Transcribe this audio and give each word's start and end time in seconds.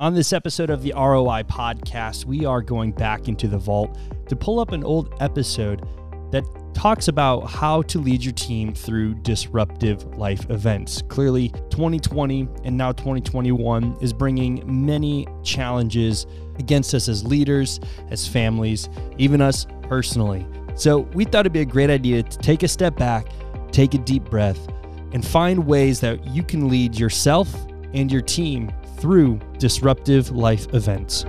On 0.00 0.14
this 0.14 0.32
episode 0.32 0.70
of 0.70 0.80
the 0.80 0.94
ROI 0.96 1.42
podcast, 1.42 2.24
we 2.24 2.46
are 2.46 2.62
going 2.62 2.90
back 2.90 3.28
into 3.28 3.46
the 3.46 3.58
vault 3.58 3.98
to 4.28 4.34
pull 4.34 4.58
up 4.58 4.72
an 4.72 4.82
old 4.82 5.14
episode 5.20 5.86
that 6.30 6.42
talks 6.72 7.08
about 7.08 7.40
how 7.40 7.82
to 7.82 7.98
lead 7.98 8.24
your 8.24 8.32
team 8.32 8.72
through 8.72 9.12
disruptive 9.16 10.02
life 10.16 10.48
events. 10.48 11.02
Clearly, 11.08 11.50
2020 11.68 12.48
and 12.64 12.78
now 12.78 12.92
2021 12.92 13.98
is 14.00 14.14
bringing 14.14 14.62
many 14.64 15.26
challenges 15.42 16.26
against 16.58 16.94
us 16.94 17.06
as 17.06 17.22
leaders, 17.22 17.78
as 18.08 18.26
families, 18.26 18.88
even 19.18 19.42
us 19.42 19.66
personally. 19.82 20.46
So, 20.76 21.00
we 21.12 21.26
thought 21.26 21.40
it'd 21.40 21.52
be 21.52 21.60
a 21.60 21.66
great 21.66 21.90
idea 21.90 22.22
to 22.22 22.38
take 22.38 22.62
a 22.62 22.68
step 22.68 22.96
back, 22.96 23.26
take 23.70 23.92
a 23.92 23.98
deep 23.98 24.24
breath, 24.30 24.66
and 25.12 25.22
find 25.22 25.66
ways 25.66 26.00
that 26.00 26.26
you 26.28 26.42
can 26.42 26.70
lead 26.70 26.98
yourself 26.98 27.54
and 27.92 28.10
your 28.10 28.22
team 28.22 28.72
through 29.00 29.40
disruptive 29.58 30.30
life 30.30 30.72
events. 30.74 31.24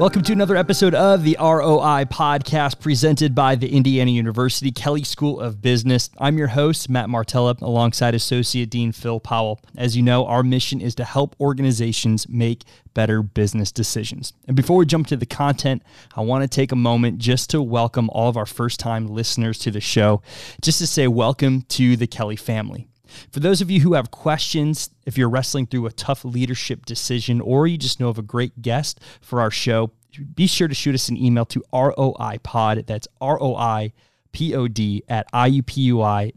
Welcome 0.00 0.22
to 0.22 0.32
another 0.32 0.56
episode 0.56 0.94
of 0.94 1.24
the 1.24 1.36
ROI 1.38 2.06
podcast 2.06 2.80
presented 2.80 3.34
by 3.34 3.54
the 3.54 3.70
Indiana 3.70 4.10
University 4.10 4.72
Kelley 4.72 5.04
School 5.04 5.38
of 5.38 5.60
Business. 5.60 6.08
I'm 6.16 6.38
your 6.38 6.46
host, 6.46 6.88
Matt 6.88 7.10
Martella, 7.10 7.54
alongside 7.60 8.14
Associate 8.14 8.70
Dean 8.70 8.92
Phil 8.92 9.20
Powell. 9.20 9.60
As 9.76 9.98
you 9.98 10.02
know, 10.02 10.24
our 10.24 10.42
mission 10.42 10.80
is 10.80 10.94
to 10.94 11.04
help 11.04 11.36
organizations 11.38 12.26
make 12.30 12.64
better 12.94 13.22
business 13.22 13.70
decisions. 13.70 14.32
And 14.48 14.56
before 14.56 14.78
we 14.78 14.86
jump 14.86 15.06
to 15.08 15.18
the 15.18 15.26
content, 15.26 15.82
I 16.16 16.22
want 16.22 16.44
to 16.44 16.48
take 16.48 16.72
a 16.72 16.76
moment 16.76 17.18
just 17.18 17.50
to 17.50 17.60
welcome 17.60 18.08
all 18.14 18.30
of 18.30 18.38
our 18.38 18.46
first 18.46 18.80
time 18.80 19.06
listeners 19.06 19.58
to 19.58 19.70
the 19.70 19.82
show, 19.82 20.22
just 20.62 20.78
to 20.78 20.86
say 20.86 21.08
welcome 21.08 21.60
to 21.68 21.98
the 21.98 22.06
Kelley 22.06 22.36
family. 22.36 22.89
For 23.30 23.40
those 23.40 23.60
of 23.60 23.70
you 23.70 23.80
who 23.80 23.94
have 23.94 24.10
questions, 24.10 24.90
if 25.06 25.18
you're 25.18 25.28
wrestling 25.28 25.66
through 25.66 25.86
a 25.86 25.92
tough 25.92 26.24
leadership 26.24 26.86
decision 26.86 27.40
or 27.40 27.66
you 27.66 27.76
just 27.78 28.00
know 28.00 28.08
of 28.08 28.18
a 28.18 28.22
great 28.22 28.62
guest 28.62 29.00
for 29.20 29.40
our 29.40 29.50
show, 29.50 29.92
be 30.34 30.46
sure 30.46 30.68
to 30.68 30.74
shoot 30.74 30.94
us 30.94 31.08
an 31.08 31.16
email 31.16 31.44
to 31.46 31.62
roipod, 31.72 32.86
that's 32.86 33.08
R-O-I-P-O-D 33.20 35.02
at 35.08 35.32
iupui.edu. 35.32 36.32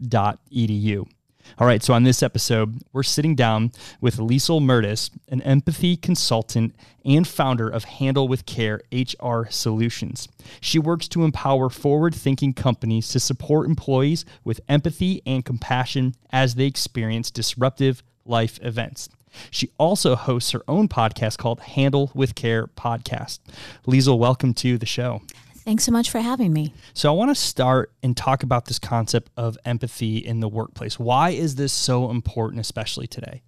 All 1.58 1.66
right, 1.66 1.82
so 1.82 1.94
on 1.94 2.02
this 2.02 2.22
episode, 2.22 2.80
we're 2.92 3.02
sitting 3.02 3.34
down 3.34 3.70
with 4.00 4.16
Liesel 4.16 4.60
Mertes, 4.60 5.10
an 5.28 5.40
empathy 5.42 5.96
consultant 5.96 6.74
and 7.04 7.28
founder 7.28 7.68
of 7.68 7.84
Handle 7.84 8.26
with 8.26 8.46
Care 8.46 8.80
HR 8.92 9.44
Solutions. 9.50 10.28
She 10.60 10.78
works 10.78 11.06
to 11.08 11.22
empower 11.22 11.68
forward 11.68 12.14
thinking 12.14 12.54
companies 12.54 13.08
to 13.10 13.20
support 13.20 13.68
employees 13.68 14.24
with 14.42 14.60
empathy 14.68 15.22
and 15.26 15.44
compassion 15.44 16.14
as 16.30 16.56
they 16.56 16.66
experience 16.66 17.30
disruptive 17.30 18.02
life 18.24 18.58
events. 18.62 19.08
She 19.50 19.70
also 19.78 20.16
hosts 20.16 20.52
her 20.52 20.62
own 20.66 20.88
podcast 20.88 21.38
called 21.38 21.60
Handle 21.60 22.10
with 22.14 22.34
Care 22.34 22.66
Podcast. 22.66 23.40
Liesel, 23.86 24.18
welcome 24.18 24.54
to 24.54 24.78
the 24.78 24.86
show. 24.86 25.22
Thanks 25.64 25.84
so 25.84 25.92
much 25.92 26.10
for 26.10 26.20
having 26.20 26.52
me. 26.52 26.74
So, 26.92 27.10
I 27.10 27.16
want 27.16 27.30
to 27.30 27.34
start 27.34 27.92
and 28.02 28.14
talk 28.14 28.42
about 28.42 28.66
this 28.66 28.78
concept 28.78 29.32
of 29.36 29.56
empathy 29.64 30.18
in 30.18 30.40
the 30.40 30.48
workplace. 30.48 30.98
Why 30.98 31.30
is 31.30 31.54
this 31.54 31.72
so 31.72 32.10
important, 32.10 32.60
especially 32.60 33.06
today? 33.06 33.42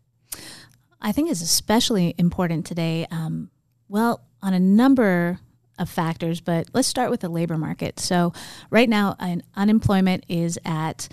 I 1.00 1.12
think 1.12 1.30
it's 1.30 1.42
especially 1.42 2.14
important 2.16 2.64
today. 2.64 3.06
Um, 3.10 3.50
well, 3.88 4.22
on 4.42 4.54
a 4.54 4.60
number 4.60 5.40
of 5.78 5.90
factors, 5.90 6.40
but 6.40 6.68
let's 6.72 6.88
start 6.88 7.10
with 7.10 7.20
the 7.20 7.28
labor 7.28 7.58
market. 7.58 8.00
So, 8.00 8.32
right 8.70 8.88
now, 8.88 9.16
unemployment 9.54 10.24
is 10.26 10.58
at 10.64 11.08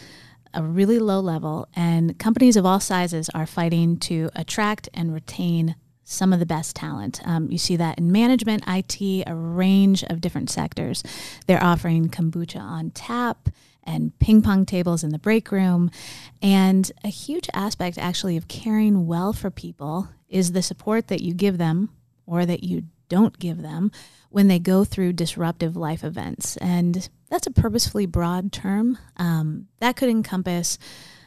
a 0.53 0.63
really 0.63 0.99
low 0.99 1.19
level, 1.19 1.67
and 1.75 2.17
companies 2.17 2.55
of 2.55 2.65
all 2.65 2.79
sizes 2.79 3.29
are 3.29 3.45
fighting 3.45 3.97
to 3.97 4.29
attract 4.35 4.87
and 4.93 5.13
retain 5.13 5.75
some 6.03 6.33
of 6.33 6.39
the 6.39 6.45
best 6.45 6.75
talent. 6.75 7.21
Um, 7.25 7.49
you 7.49 7.57
see 7.57 7.75
that 7.77 7.97
in 7.97 8.11
management, 8.11 8.63
IT, 8.67 9.23
a 9.25 9.35
range 9.35 10.03
of 10.03 10.21
different 10.21 10.49
sectors. 10.49 11.03
They're 11.47 11.63
offering 11.63 12.09
kombucha 12.09 12.59
on 12.59 12.91
tap 12.91 13.49
and 13.83 14.17
ping 14.19 14.41
pong 14.41 14.65
tables 14.65 15.03
in 15.03 15.11
the 15.11 15.19
break 15.19 15.51
room. 15.51 15.91
And 16.41 16.91
a 17.03 17.09
huge 17.09 17.49
aspect, 17.53 17.97
actually, 17.97 18.37
of 18.37 18.47
caring 18.47 19.07
well 19.07 19.33
for 19.33 19.49
people 19.49 20.09
is 20.29 20.51
the 20.51 20.61
support 20.61 21.07
that 21.07 21.21
you 21.21 21.33
give 21.33 21.57
them 21.57 21.89
or 22.25 22.45
that 22.45 22.63
you 22.63 22.83
don't 23.09 23.37
give 23.37 23.61
them 23.61 23.91
when 24.29 24.47
they 24.47 24.59
go 24.59 24.83
through 24.83 25.13
disruptive 25.13 25.75
life 25.75 26.03
events. 26.03 26.57
And 26.57 27.07
that's 27.29 27.47
a 27.47 27.51
purposefully 27.51 28.05
broad 28.05 28.51
term. 28.51 28.97
Um, 29.17 29.67
that 29.79 29.95
could 29.95 30.09
encompass 30.09 30.77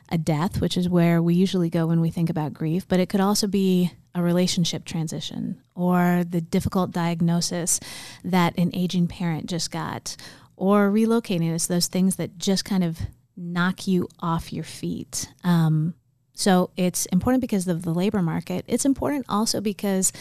a 0.08 0.18
death, 0.18 0.60
which 0.60 0.76
is 0.76 0.88
where 0.88 1.22
we 1.22 1.34
usually 1.34 1.70
go 1.70 1.86
when 1.86 2.00
we 2.00 2.10
think 2.10 2.30
about 2.30 2.52
grief, 2.52 2.86
but 2.88 3.00
it 3.00 3.08
could 3.08 3.20
also 3.20 3.46
be 3.46 3.92
a 4.16 4.22
relationship 4.22 4.84
transition 4.86 5.60
or 5.74 6.24
the 6.28 6.40
difficult 6.40 6.90
diagnosis 6.90 7.78
that 8.24 8.56
an 8.58 8.70
aging 8.74 9.06
parent 9.06 9.46
just 9.46 9.70
got 9.70 10.16
or 10.56 10.90
relocating. 10.90 11.54
It's 11.54 11.66
those 11.66 11.86
things 11.86 12.16
that 12.16 12.38
just 12.38 12.64
kind 12.64 12.82
of 12.82 12.98
knock 13.36 13.86
you 13.86 14.08
off 14.18 14.52
your 14.54 14.64
feet. 14.64 15.28
Um, 15.44 15.94
so 16.36 16.70
it's 16.76 17.06
important 17.06 17.40
because 17.40 17.66
of 17.66 17.82
the 17.82 17.94
labor 17.94 18.20
market. 18.20 18.64
It's 18.68 18.84
important 18.84 19.24
also 19.26 19.62
because 19.62 20.12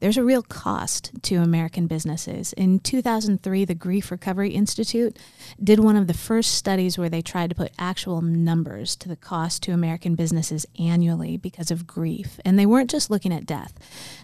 there's 0.00 0.18
a 0.18 0.24
real 0.24 0.42
cost 0.42 1.10
to 1.22 1.36
American 1.36 1.86
businesses. 1.86 2.52
In 2.52 2.78
2003, 2.78 3.64
the 3.64 3.74
Grief 3.74 4.10
Recovery 4.10 4.50
Institute 4.50 5.18
did 5.62 5.80
one 5.80 5.96
of 5.96 6.08
the 6.08 6.14
first 6.14 6.56
studies 6.56 6.98
where 6.98 7.08
they 7.08 7.22
tried 7.22 7.48
to 7.50 7.56
put 7.56 7.72
actual 7.78 8.20
numbers 8.20 8.94
to 8.96 9.08
the 9.08 9.16
cost 9.16 9.62
to 9.62 9.72
American 9.72 10.14
businesses 10.14 10.66
annually 10.78 11.38
because 11.38 11.70
of 11.70 11.86
grief. 11.86 12.38
And 12.44 12.58
they 12.58 12.66
weren't 12.66 12.90
just 12.90 13.10
looking 13.10 13.32
at 13.32 13.46
death, 13.46 13.72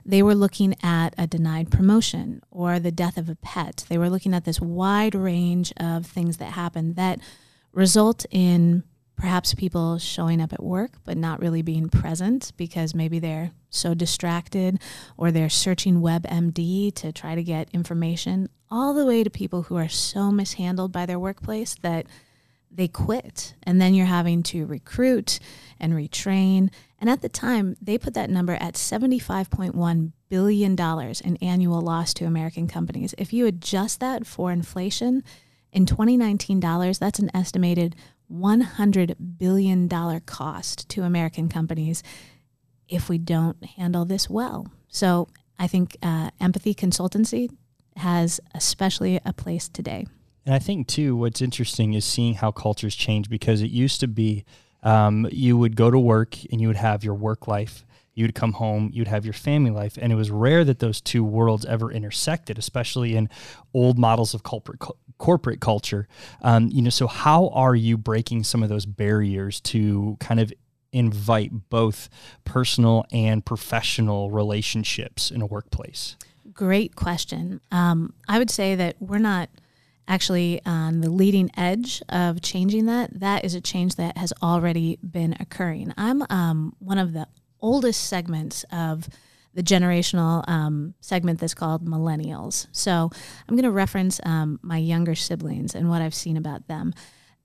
they 0.04 0.22
were 0.22 0.34
looking 0.34 0.76
at 0.82 1.14
a 1.16 1.26
denied 1.26 1.70
promotion 1.70 2.42
or 2.50 2.78
the 2.78 2.92
death 2.92 3.16
of 3.16 3.30
a 3.30 3.36
pet. 3.36 3.86
They 3.88 3.96
were 3.96 4.10
looking 4.10 4.34
at 4.34 4.44
this 4.44 4.60
wide 4.60 5.14
range 5.14 5.72
of 5.78 6.04
things 6.04 6.36
that 6.36 6.52
happen 6.52 6.92
that 6.94 7.20
result 7.72 8.26
in 8.30 8.82
perhaps 9.18 9.52
people 9.52 9.98
showing 9.98 10.40
up 10.40 10.52
at 10.52 10.62
work 10.62 10.92
but 11.04 11.16
not 11.16 11.40
really 11.40 11.60
being 11.60 11.88
present 11.88 12.52
because 12.56 12.94
maybe 12.94 13.18
they're 13.18 13.50
so 13.68 13.92
distracted 13.92 14.80
or 15.16 15.30
they're 15.30 15.50
searching 15.50 16.00
WebMD 16.00 16.94
to 16.94 17.12
try 17.12 17.34
to 17.34 17.42
get 17.42 17.68
information, 17.74 18.48
all 18.70 18.94
the 18.94 19.04
way 19.04 19.24
to 19.24 19.28
people 19.28 19.62
who 19.62 19.76
are 19.76 19.88
so 19.88 20.30
mishandled 20.30 20.92
by 20.92 21.04
their 21.04 21.18
workplace 21.18 21.74
that 21.82 22.06
they 22.70 22.86
quit. 22.86 23.54
And 23.64 23.80
then 23.80 23.92
you're 23.92 24.06
having 24.06 24.42
to 24.44 24.66
recruit 24.66 25.40
and 25.80 25.94
retrain. 25.94 26.70
And 27.00 27.10
at 27.10 27.20
the 27.20 27.28
time, 27.28 27.76
they 27.82 27.98
put 27.98 28.14
that 28.14 28.30
number 28.30 28.54
at 28.54 28.74
$75.1 28.74 30.12
billion 30.28 30.76
in 30.78 31.36
annual 31.38 31.80
loss 31.80 32.14
to 32.14 32.24
American 32.24 32.68
companies. 32.68 33.14
If 33.18 33.32
you 33.32 33.46
adjust 33.46 33.98
that 34.00 34.26
for 34.26 34.52
inflation, 34.52 35.24
in 35.72 35.86
2019 35.86 36.60
dollars, 36.60 36.98
that's 36.98 37.18
an 37.18 37.30
estimated 37.34 37.94
$100 38.32 39.16
billion 39.38 39.88
cost 40.20 40.88
to 40.88 41.02
American 41.02 41.48
companies 41.48 42.02
if 42.88 43.08
we 43.08 43.18
don't 43.18 43.62
handle 43.64 44.04
this 44.04 44.28
well. 44.30 44.66
So 44.88 45.28
I 45.58 45.66
think 45.66 45.96
uh, 46.02 46.30
empathy 46.40 46.74
consultancy 46.74 47.50
has 47.96 48.40
especially 48.54 49.20
a 49.24 49.32
place 49.32 49.68
today. 49.68 50.06
And 50.46 50.54
I 50.54 50.58
think, 50.58 50.86
too, 50.86 51.16
what's 51.16 51.42
interesting 51.42 51.94
is 51.94 52.04
seeing 52.04 52.34
how 52.34 52.50
cultures 52.50 52.94
change 52.94 53.28
because 53.28 53.60
it 53.60 53.70
used 53.70 54.00
to 54.00 54.08
be 54.08 54.44
um, 54.82 55.28
you 55.30 55.58
would 55.58 55.76
go 55.76 55.90
to 55.90 55.98
work 55.98 56.36
and 56.50 56.60
you 56.60 56.68
would 56.68 56.76
have 56.76 57.04
your 57.04 57.14
work 57.14 57.48
life 57.48 57.84
you'd 58.18 58.34
come 58.34 58.52
home, 58.52 58.90
you'd 58.92 59.06
have 59.06 59.24
your 59.24 59.32
family 59.32 59.70
life. 59.70 59.96
And 59.96 60.12
it 60.12 60.16
was 60.16 60.28
rare 60.28 60.64
that 60.64 60.80
those 60.80 61.00
two 61.00 61.22
worlds 61.22 61.64
ever 61.64 61.92
intersected, 61.92 62.58
especially 62.58 63.14
in 63.14 63.28
old 63.72 63.96
models 63.96 64.34
of 64.34 64.42
corporate, 64.42 64.80
corporate 65.18 65.60
culture. 65.60 66.08
Um, 66.42 66.68
you 66.72 66.82
know, 66.82 66.90
so 66.90 67.06
how 67.06 67.48
are 67.48 67.74
you 67.74 67.96
breaking 67.96 68.44
some 68.44 68.62
of 68.62 68.68
those 68.68 68.86
barriers 68.86 69.60
to 69.62 70.16
kind 70.20 70.40
of 70.40 70.52
invite 70.92 71.68
both 71.68 72.08
personal 72.44 73.04
and 73.12 73.44
professional 73.44 74.30
relationships 74.30 75.30
in 75.30 75.42
a 75.42 75.46
workplace? 75.46 76.16
Great 76.52 76.96
question. 76.96 77.60
Um, 77.70 78.14
I 78.28 78.38
would 78.38 78.50
say 78.50 78.74
that 78.74 78.96
we're 79.00 79.18
not 79.18 79.50
actually 80.08 80.60
on 80.64 81.02
the 81.02 81.10
leading 81.10 81.50
edge 81.56 82.02
of 82.08 82.40
changing 82.40 82.86
that. 82.86 83.20
That 83.20 83.44
is 83.44 83.54
a 83.54 83.60
change 83.60 83.96
that 83.96 84.16
has 84.16 84.32
already 84.42 84.98
been 85.08 85.36
occurring. 85.38 85.92
I'm 85.96 86.24
um, 86.30 86.74
one 86.78 86.98
of 86.98 87.12
the 87.12 87.28
oldest 87.60 88.04
segments 88.04 88.64
of 88.72 89.08
the 89.58 89.64
generational 89.64 90.48
um, 90.48 90.94
segment 91.00 91.40
that's 91.40 91.52
called 91.52 91.84
millennials. 91.84 92.68
So 92.70 93.10
I'm 93.48 93.56
going 93.56 93.64
to 93.64 93.72
reference 93.72 94.20
um, 94.22 94.60
my 94.62 94.78
younger 94.78 95.16
siblings 95.16 95.74
and 95.74 95.90
what 95.90 96.00
I've 96.00 96.14
seen 96.14 96.36
about 96.36 96.68
them. 96.68 96.94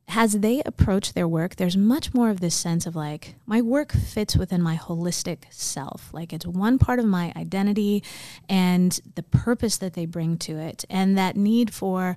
As 0.08 0.34
they 0.34 0.62
approach 0.64 1.14
their 1.14 1.28
work, 1.28 1.56
there's 1.56 1.76
much 1.76 2.14
more 2.14 2.30
of 2.30 2.40
this 2.40 2.54
sense 2.54 2.86
of 2.86 2.96
like, 2.96 3.34
my 3.48 3.62
work 3.64 3.92
fits 3.92 4.38
within 4.38 4.62
my 4.62 4.78
holistic 4.78 5.46
self. 5.50 6.14
Like, 6.14 6.34
it's 6.34 6.46
one 6.46 6.78
part 6.78 7.00
of 7.00 7.06
my 7.06 7.34
identity 7.36 8.04
and 8.48 9.00
the 9.16 9.24
purpose 9.24 9.78
that 9.78 9.94
they 9.96 10.06
bring 10.06 10.38
to 10.40 10.60
it, 10.60 10.86
and 10.92 11.18
that 11.18 11.36
need 11.36 11.74
for 11.74 12.16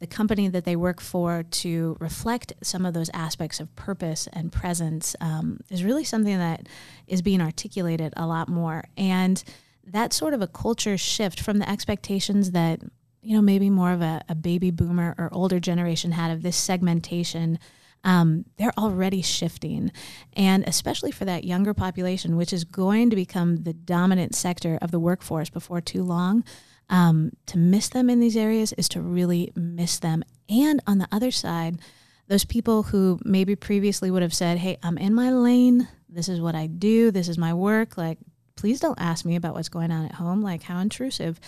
the 0.00 0.06
company 0.06 0.48
that 0.48 0.64
they 0.64 0.76
work 0.76 1.00
for 1.00 1.42
to 1.42 1.96
reflect 2.00 2.54
some 2.62 2.86
of 2.86 2.94
those 2.94 3.10
aspects 3.12 3.60
of 3.60 3.74
purpose 3.76 4.26
and 4.32 4.50
presence 4.50 5.14
um, 5.20 5.60
is 5.70 5.84
really 5.84 6.04
something 6.04 6.38
that 6.38 6.66
is 7.06 7.20
being 7.20 7.42
articulated 7.42 8.14
a 8.16 8.26
lot 8.26 8.48
more. 8.48 8.84
And 8.96 9.44
that 9.86 10.14
sort 10.14 10.32
of 10.32 10.40
a 10.40 10.46
culture 10.46 10.96
shift 10.96 11.38
from 11.40 11.58
the 11.58 11.68
expectations 11.68 12.52
that, 12.52 12.80
you 13.22 13.36
know, 13.36 13.42
maybe 13.42 13.68
more 13.68 13.92
of 13.92 14.00
a, 14.00 14.22
a 14.26 14.34
baby 14.34 14.70
boomer 14.70 15.14
or 15.18 15.28
older 15.32 15.60
generation 15.60 16.12
had 16.12 16.30
of 16.30 16.42
this 16.42 16.56
segmentation. 16.56 17.58
Um, 18.02 18.46
they're 18.56 18.72
already 18.78 19.20
shifting. 19.20 19.92
And 20.32 20.64
especially 20.66 21.10
for 21.10 21.26
that 21.26 21.44
younger 21.44 21.74
population, 21.74 22.36
which 22.36 22.54
is 22.54 22.64
going 22.64 23.10
to 23.10 23.16
become 23.16 23.64
the 23.64 23.74
dominant 23.74 24.34
sector 24.34 24.78
of 24.80 24.92
the 24.92 25.00
workforce 25.00 25.50
before 25.50 25.82
too 25.82 26.02
long, 26.02 26.42
um, 26.90 27.30
to 27.46 27.56
miss 27.56 27.88
them 27.88 28.10
in 28.10 28.20
these 28.20 28.36
areas 28.36 28.72
is 28.74 28.88
to 28.90 29.00
really 29.00 29.52
miss 29.54 29.98
them. 29.98 30.22
And 30.48 30.82
on 30.86 30.98
the 30.98 31.08
other 31.10 31.30
side, 31.30 31.78
those 32.26 32.44
people 32.44 32.82
who 32.82 33.18
maybe 33.24 33.56
previously 33.56 34.10
would 34.10 34.22
have 34.22 34.34
said, 34.34 34.58
Hey, 34.58 34.76
I'm 34.82 34.98
in 34.98 35.14
my 35.14 35.32
lane. 35.32 35.88
This 36.08 36.28
is 36.28 36.40
what 36.40 36.54
I 36.54 36.66
do. 36.66 37.10
This 37.10 37.28
is 37.28 37.38
my 37.38 37.54
work. 37.54 37.96
Like, 37.96 38.18
please 38.56 38.80
don't 38.80 39.00
ask 39.00 39.24
me 39.24 39.36
about 39.36 39.54
what's 39.54 39.68
going 39.68 39.92
on 39.92 40.04
at 40.04 40.12
home. 40.12 40.42
Like, 40.42 40.64
how 40.64 40.80
intrusive. 40.80 41.40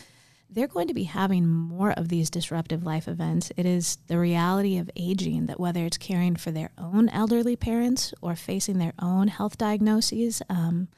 They're 0.49 0.69
going 0.69 0.89
to 0.89 0.95
be 0.95 1.05
having 1.05 1.47
more 1.47 1.93
of 1.93 2.09
these 2.09 2.29
disruptive 2.29 2.85
life 2.85 3.09
events. 3.09 3.51
It 3.57 3.65
is 3.65 3.99
the 4.07 4.19
reality 4.19 4.77
of 4.77 4.91
aging 4.97 5.47
that 5.47 5.59
whether 5.59 5.87
it's 5.87 5.97
caring 5.97 6.37
for 6.37 6.51
their 6.51 6.71
own 6.77 7.09
elderly 7.09 7.57
parents 7.57 8.13
or 8.21 8.37
facing 8.37 8.79
their 8.79 8.93
own 8.99 9.29
health 9.29 9.57
diagnoses, 9.57 10.43
um, 10.51 10.89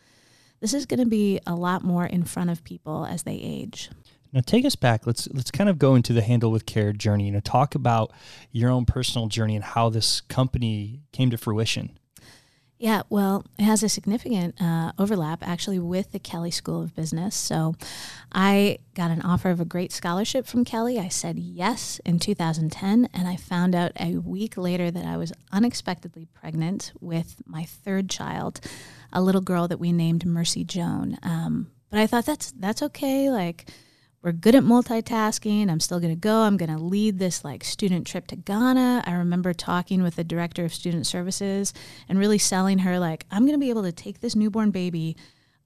this 0.61 0.75
is 0.75 0.87
going 0.87 1.01
to 1.01 1.07
be 1.07 1.41
a 1.47 1.55
lot 1.55 1.85
more 1.85 2.05
in 2.05 2.25
front 2.25 2.51
of 2.51 2.65
people 2.65 3.07
as 3.07 3.23
they 3.23 3.37
age. 3.37 3.91
Now 4.35 4.41
take 4.45 4.65
us 4.65 4.75
back. 4.75 5.07
Let's 5.07 5.29
let's 5.33 5.53
kind 5.53 5.71
of 5.71 5.79
go 5.79 5.95
into 5.95 6.13
the 6.13 6.21
Handle 6.21 6.51
with 6.51 6.67
Care 6.67 6.93
journey. 6.93 7.27
You 7.27 7.33
know, 7.33 7.41
talk 7.41 7.77
about 7.77 8.13
your 8.51 8.69
own 8.69 8.85
personal 8.85 9.29
journey 9.29 9.55
and 9.55 9.65
how 9.65 9.89
this 9.91 10.21
company 10.23 11.03
came 11.13 11.31
to 11.31 11.39
fruition. 11.39 11.97
Yeah, 12.77 13.03
well, 13.09 13.47
it 13.57 13.63
has 13.63 13.85
a 13.85 13.89
significant 13.89 14.61
uh, 14.61 14.91
overlap 14.99 15.47
actually 15.47 15.79
with 15.79 16.11
the 16.11 16.19
Kelley 16.19 16.51
School 16.51 16.83
of 16.83 16.97
Business. 16.97 17.37
So 17.37 17.77
I 18.33 18.79
got 18.95 19.13
an 19.13 19.23
offer 19.23 19.51
of 19.51 19.61
a 19.61 19.65
great 19.65 19.93
scholarship 19.93 20.47
from 20.47 20.65
Kelley. 20.65 20.99
I 20.99 21.07
said 21.07 21.39
yes 21.39 22.01
in 22.05 22.19
2010, 22.19 23.09
and 23.15 23.29
I 23.29 23.37
found 23.37 23.77
out 23.77 23.93
a 24.01 24.17
week 24.17 24.57
later 24.57 24.91
that 24.91 25.05
I 25.07 25.17
was 25.17 25.33
unexpectedly 25.53 26.27
pregnant 26.35 26.93
with 27.01 27.41
my 27.47 27.63
third 27.63 28.11
child, 28.11 28.61
a 29.13 29.23
little 29.23 29.41
girl 29.41 29.69
that 29.69 29.79
we 29.79 29.93
named 29.93 30.27
Mercy 30.27 30.65
Joan. 30.65 31.19
Um, 31.23 31.71
but 31.89 32.01
I 32.01 32.09
thought 32.09 32.27
that's 32.27 32.51
that's 32.51 32.83
okay. 32.83 33.31
Like 33.31 33.71
we're 34.25 34.33
good 34.33 34.55
at 34.55 34.65
multitasking. 34.65 35.71
I'm 35.71 35.81
still 35.81 36.01
going 36.01 36.15
to 36.15 36.19
go. 36.19 36.41
I'm 36.41 36.57
going 36.57 36.75
to 36.75 36.83
lead 36.83 37.19
this 37.19 37.45
like 37.45 37.63
student 37.63 38.07
trip 38.07 38.27
to 38.29 38.37
Ghana. 38.37 39.05
I 39.07 39.13
remember 39.13 39.53
talking 39.53 40.03
with 40.03 40.17
the 40.17 40.25
director 40.25 40.65
of 40.65 40.73
student 40.73 41.07
services 41.07 41.75
and 42.09 42.19
really 42.19 42.39
selling 42.39 42.79
her 42.81 42.99
like 42.99 43.27
I'm 43.31 43.43
going 43.43 43.53
to 43.53 43.63
be 43.63 43.69
able 43.69 43.83
to 43.83 43.93
take 43.93 44.21
this 44.21 44.35
newborn 44.35 44.71
baby 44.71 45.15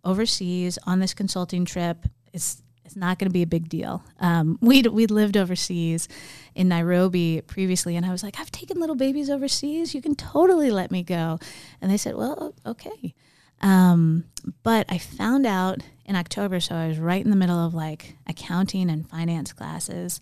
overseas 0.05 0.77
on 0.85 0.99
this 0.99 1.15
consulting 1.15 1.65
trip. 1.65 2.07
It's 2.33 2.61
it's 2.85 2.97
not 2.97 3.19
going 3.19 3.29
to 3.29 3.33
be 3.33 3.43
a 3.43 3.47
big 3.47 3.69
deal. 3.69 4.03
Um, 4.19 4.59
we'd 4.61 4.89
we'd 4.89 5.13
lived 5.13 5.37
overseas 5.37 6.09
in 6.57 6.69
Nairobi 6.69 7.43
previously, 7.43 7.95
and 7.95 8.05
I 8.05 8.11
was 8.11 8.25
like, 8.25 8.41
I've 8.41 8.51
taken 8.51 8.81
little 8.81 8.97
babies 8.97 9.31
overseas. 9.31 9.95
You 9.95 10.03
can 10.03 10.17
totally 10.17 10.73
let 10.73 10.91
me 10.91 11.05
go. 11.05 11.39
And 11.81 11.93
they 11.93 11.97
said, 11.97 12.17
Well, 12.17 12.55
okay. 12.67 13.15
Um, 13.61 14.25
but 14.63 14.87
I 14.89 14.99
found 14.99 15.47
out 15.47 15.83
in 16.05 16.17
October, 16.17 16.61
so 16.61 16.75
I 16.75 16.89
was 16.89 16.99
right 16.99 17.23
in 17.23 17.31
the 17.31 17.37
middle 17.37 17.59
of 17.59 17.75
like 17.75 18.17
accounting 18.27 18.89
and 18.89 19.09
finance 19.09 19.53
classes. 19.53 20.21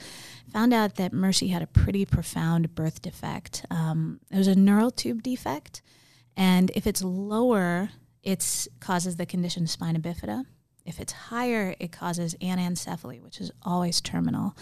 Found 0.53 0.73
out 0.73 0.97
that 0.97 1.13
Mercy 1.13 1.49
had 1.49 1.63
a 1.63 1.67
pretty 1.67 2.05
profound 2.05 2.75
birth 2.75 3.03
defect. 3.03 3.65
Um, 3.71 4.21
it 4.31 4.37
was 4.37 4.49
a 4.49 4.55
neural 4.55 4.91
tube 4.91 5.23
defect, 5.23 5.83
and 6.37 6.71
if 6.75 6.87
it's 6.87 7.03
lower, 7.03 7.91
it 8.23 8.69
causes 8.81 9.17
the 9.17 9.27
condition 9.27 9.67
spina 9.67 10.01
bifida. 10.01 10.45
If 10.85 11.01
it's 11.01 11.13
higher, 11.13 11.75
it 11.79 11.93
causes 11.93 12.35
anencephaly, 12.41 13.21
which 13.21 13.41
is 13.41 13.51
always 13.63 14.01
terminal. 14.01 14.57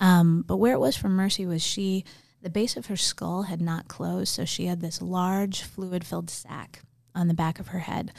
Um, 0.00 0.44
but 0.46 0.56
where 0.56 0.74
it 0.74 0.80
was 0.80 0.96
for 0.96 1.08
Mercy 1.08 1.46
was 1.46 1.62
she, 1.62 2.04
the 2.40 2.50
base 2.50 2.76
of 2.76 2.86
her 2.86 2.96
skull 2.96 3.44
had 3.44 3.60
not 3.60 3.88
closed, 3.88 4.34
so 4.34 4.44
she 4.44 4.66
had 4.66 4.80
this 4.80 5.00
large 5.00 5.62
fluid-filled 5.62 6.28
sac 6.28 6.82
on 7.14 7.28
the 7.28 7.34
back 7.34 7.58
of 7.58 7.68
her 7.68 7.80
head. 7.80 8.12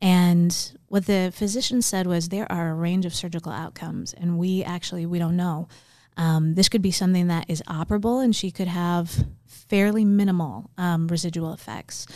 And 0.00 0.72
what 0.86 1.06
the 1.06 1.32
physician 1.34 1.82
said 1.82 2.06
was 2.06 2.28
there 2.28 2.50
are 2.50 2.70
a 2.70 2.74
range 2.74 3.04
of 3.04 3.14
surgical 3.14 3.52
outcomes, 3.52 4.12
and 4.12 4.38
we 4.38 4.62
actually 4.62 5.06
we 5.06 5.18
don't 5.18 5.36
know. 5.36 5.68
Um, 6.16 6.54
this 6.54 6.68
could 6.68 6.82
be 6.82 6.90
something 6.90 7.28
that 7.28 7.46
is 7.48 7.62
operable, 7.68 8.22
and 8.22 8.34
she 8.34 8.50
could 8.50 8.68
have 8.68 9.26
fairly 9.46 10.04
minimal 10.04 10.70
um, 10.78 11.08
residual 11.08 11.52
effects, 11.52 12.06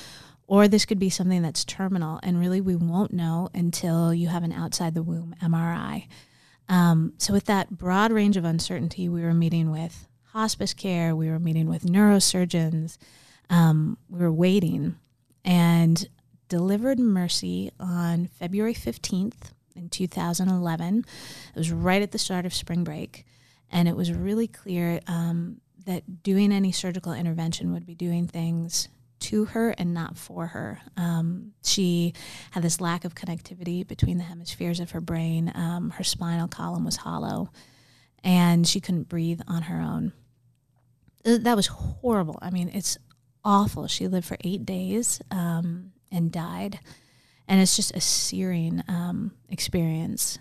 or 0.46 0.68
this 0.68 0.84
could 0.84 0.98
be 0.98 1.10
something 1.10 1.42
that's 1.42 1.64
terminal, 1.64 2.20
and 2.22 2.38
really 2.38 2.60
we 2.60 2.76
won't 2.76 3.12
know 3.12 3.48
until 3.54 4.14
you 4.14 4.28
have 4.28 4.44
an 4.44 4.52
outside 4.52 4.94
the 4.94 5.02
womb 5.02 5.34
MRI. 5.42 6.06
Um, 6.68 7.14
so 7.18 7.32
with 7.32 7.44
that 7.46 7.70
broad 7.70 8.12
range 8.12 8.36
of 8.36 8.44
uncertainty, 8.44 9.08
we 9.08 9.22
were 9.22 9.34
meeting 9.34 9.70
with 9.70 10.06
hospice 10.32 10.72
care, 10.72 11.14
we 11.14 11.28
were 11.28 11.38
meeting 11.38 11.68
with 11.68 11.84
neurosurgeons, 11.84 12.96
um, 13.50 13.98
we 14.08 14.20
were 14.20 14.32
waiting 14.32 14.96
and 15.44 16.08
delivered 16.48 16.98
Mercy 16.98 17.70
on 17.80 18.26
February 18.26 18.74
15th 18.74 19.52
in 19.74 19.88
2011. 19.88 21.04
It 21.54 21.58
was 21.58 21.72
right 21.72 22.02
at 22.02 22.12
the 22.12 22.18
start 22.18 22.44
of 22.46 22.54
spring 22.54 22.84
break. 22.84 23.24
And 23.70 23.88
it 23.88 23.96
was 23.96 24.12
really 24.12 24.46
clear 24.46 25.00
um, 25.06 25.60
that 25.86 26.22
doing 26.22 26.52
any 26.52 26.72
surgical 26.72 27.12
intervention 27.12 27.72
would 27.72 27.86
be 27.86 27.94
doing 27.94 28.26
things 28.26 28.88
to 29.20 29.46
her 29.46 29.70
and 29.70 29.94
not 29.94 30.16
for 30.18 30.48
her. 30.48 30.80
Um, 30.96 31.52
she 31.64 32.12
had 32.50 32.62
this 32.62 32.80
lack 32.80 33.04
of 33.04 33.14
connectivity 33.14 33.86
between 33.86 34.18
the 34.18 34.24
hemispheres 34.24 34.80
of 34.80 34.90
her 34.90 35.00
brain. 35.00 35.50
Um, 35.54 35.90
her 35.90 36.04
spinal 36.04 36.48
column 36.48 36.84
was 36.84 36.96
hollow, 36.96 37.50
and 38.22 38.66
she 38.66 38.80
couldn't 38.80 39.08
breathe 39.08 39.40
on 39.46 39.62
her 39.62 39.80
own. 39.80 40.12
That 41.24 41.54
was 41.56 41.68
horrible. 41.68 42.38
I 42.42 42.50
mean, 42.50 42.68
it's 42.74 42.98
awful. 43.44 43.86
She 43.86 44.08
lived 44.08 44.26
for 44.26 44.36
eight 44.42 44.64
days 44.64 45.20
um, 45.30 45.92
and 46.10 46.30
died. 46.30 46.80
And 47.48 47.60
it's 47.60 47.76
just 47.76 47.94
a 47.94 48.00
searing 48.00 48.82
um, 48.88 49.32
experience. 49.48 50.38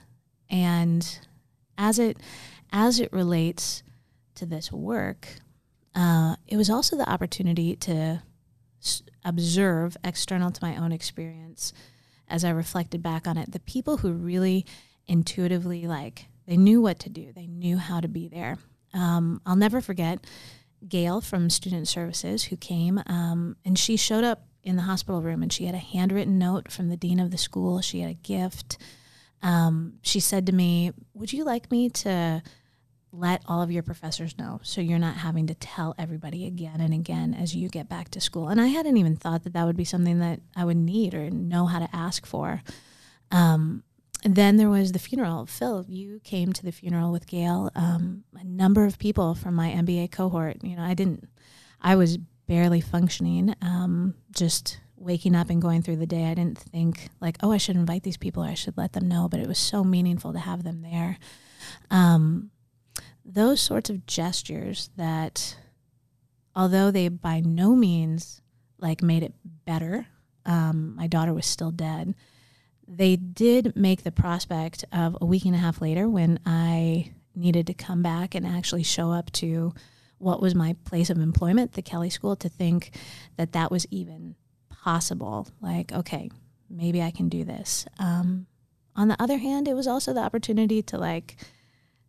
And 0.49 1.19
as 1.77 1.99
it 1.99 2.17
as 2.71 2.99
it 2.99 3.11
relates 3.11 3.83
to 4.35 4.45
this 4.45 4.71
work, 4.71 5.27
uh, 5.95 6.35
it 6.47 6.57
was 6.57 6.69
also 6.69 6.95
the 6.95 7.09
opportunity 7.09 7.75
to 7.75 8.21
s- 8.81 9.03
observe 9.25 9.97
external 10.03 10.51
to 10.51 10.63
my 10.63 10.77
own 10.77 10.91
experience 10.91 11.73
as 12.29 12.45
I 12.45 12.51
reflected 12.51 13.03
back 13.03 13.27
on 13.27 13.37
it. 13.37 13.51
The 13.51 13.59
people 13.59 13.97
who 13.97 14.13
really 14.13 14.65
intuitively 15.07 15.87
like 15.87 16.27
they 16.47 16.57
knew 16.57 16.81
what 16.81 16.99
to 16.99 17.09
do, 17.09 17.31
they 17.33 17.47
knew 17.47 17.77
how 17.77 17.99
to 17.99 18.07
be 18.07 18.27
there. 18.27 18.57
Um, 18.93 19.41
I'll 19.45 19.55
never 19.55 19.81
forget 19.81 20.25
Gail 20.87 21.21
from 21.21 21.49
Student 21.49 21.87
Services 21.87 22.45
who 22.45 22.57
came, 22.57 23.01
um, 23.05 23.55
and 23.65 23.77
she 23.77 23.97
showed 23.97 24.23
up 24.23 24.47
in 24.63 24.75
the 24.75 24.83
hospital 24.83 25.21
room 25.21 25.41
and 25.41 25.51
she 25.51 25.65
had 25.65 25.75
a 25.75 25.79
handwritten 25.79 26.37
note 26.37 26.71
from 26.71 26.89
the 26.89 26.97
dean 26.97 27.19
of 27.19 27.31
the 27.31 27.37
school. 27.37 27.81
She 27.81 28.01
had 28.01 28.11
a 28.11 28.15
gift. 28.15 28.77
Um, 29.41 29.93
she 30.01 30.19
said 30.19 30.45
to 30.45 30.51
me, 30.51 30.91
Would 31.13 31.33
you 31.33 31.43
like 31.43 31.71
me 31.71 31.89
to 31.89 32.43
let 33.11 33.41
all 33.45 33.61
of 33.61 33.71
your 33.71 33.83
professors 33.83 34.37
know 34.37 34.59
so 34.63 34.79
you're 34.79 34.99
not 34.99 35.17
having 35.17 35.47
to 35.47 35.55
tell 35.55 35.93
everybody 35.97 36.45
again 36.45 36.79
and 36.79 36.93
again 36.93 37.33
as 37.33 37.55
you 37.55 37.69
get 37.69 37.89
back 37.89 38.09
to 38.09 38.21
school? 38.21 38.49
And 38.49 38.61
I 38.61 38.67
hadn't 38.67 38.97
even 38.97 39.15
thought 39.15 39.43
that 39.43 39.53
that 39.53 39.65
would 39.65 39.77
be 39.77 39.83
something 39.85 40.19
that 40.19 40.39
I 40.55 40.65
would 40.65 40.77
need 40.77 41.13
or 41.13 41.29
know 41.29 41.65
how 41.65 41.79
to 41.79 41.89
ask 41.95 42.25
for. 42.25 42.61
Um, 43.31 43.83
then 44.23 44.57
there 44.57 44.69
was 44.69 44.91
the 44.91 44.99
funeral. 44.99 45.45
Phil, 45.45 45.85
you 45.87 46.19
came 46.23 46.53
to 46.53 46.63
the 46.63 46.71
funeral 46.71 47.11
with 47.11 47.27
Gail. 47.27 47.71
Um, 47.75 48.23
a 48.35 48.43
number 48.43 48.85
of 48.85 48.99
people 48.99 49.33
from 49.33 49.55
my 49.55 49.69
MBA 49.69 50.11
cohort. 50.11 50.57
You 50.63 50.75
know, 50.75 50.83
I 50.83 50.93
didn't. 50.93 51.27
I 51.81 51.95
was 51.95 52.17
barely 52.47 52.81
functioning. 52.81 53.55
Um, 53.61 54.13
just 54.31 54.79
waking 54.95 55.35
up 55.35 55.49
and 55.49 55.61
going 55.61 55.81
through 55.81 55.95
the 55.95 56.05
day. 56.05 56.25
I 56.25 56.35
didn't 56.35 56.59
think 56.59 57.09
like, 57.19 57.37
oh, 57.41 57.51
I 57.51 57.57
should 57.57 57.75
invite 57.75 58.03
these 58.03 58.17
people. 58.17 58.43
Or 58.43 58.47
I 58.47 58.53
should 58.53 58.77
let 58.77 58.93
them 58.93 59.07
know. 59.07 59.27
But 59.27 59.39
it 59.39 59.47
was 59.47 59.57
so 59.57 59.83
meaningful 59.83 60.33
to 60.33 60.39
have 60.39 60.63
them 60.63 60.81
there. 60.81 61.17
Um, 61.89 62.51
those 63.25 63.61
sorts 63.61 63.89
of 63.89 64.05
gestures 64.05 64.89
that, 64.97 65.55
although 66.55 66.91
they 66.91 67.07
by 67.07 67.39
no 67.39 67.75
means 67.75 68.41
like 68.79 69.01
made 69.01 69.23
it 69.23 69.33
better, 69.65 70.07
um, 70.45 70.95
my 70.95 71.07
daughter 71.07 71.33
was 71.33 71.45
still 71.45 71.71
dead 71.71 72.13
they 72.93 73.15
did 73.15 73.73
make 73.75 74.03
the 74.03 74.11
prospect 74.11 74.83
of 74.91 75.17
a 75.21 75.25
week 75.25 75.45
and 75.45 75.55
a 75.55 75.57
half 75.57 75.81
later 75.81 76.09
when 76.09 76.39
I 76.45 77.13
needed 77.33 77.67
to 77.67 77.73
come 77.73 78.01
back 78.01 78.35
and 78.35 78.45
actually 78.45 78.83
show 78.83 79.11
up 79.11 79.31
to 79.31 79.73
what 80.17 80.41
was 80.41 80.53
my 80.53 80.75
place 80.83 81.09
of 81.09 81.17
employment, 81.17 81.71
the 81.71 81.81
Kelley 81.81 82.09
School, 82.09 82.35
to 82.35 82.49
think 82.49 82.91
that 83.37 83.53
that 83.53 83.71
was 83.71 83.87
even 83.91 84.35
possible. 84.69 85.47
Like, 85.61 85.93
okay, 85.93 86.29
maybe 86.69 87.01
I 87.01 87.11
can 87.11 87.29
do 87.29 87.45
this. 87.45 87.85
Um, 87.97 88.45
on 88.93 89.07
the 89.07 89.21
other 89.21 89.37
hand, 89.37 89.69
it 89.69 89.73
was 89.73 89.87
also 89.87 90.13
the 90.13 90.19
opportunity 90.19 90.81
to 90.83 90.97
like 90.97 91.37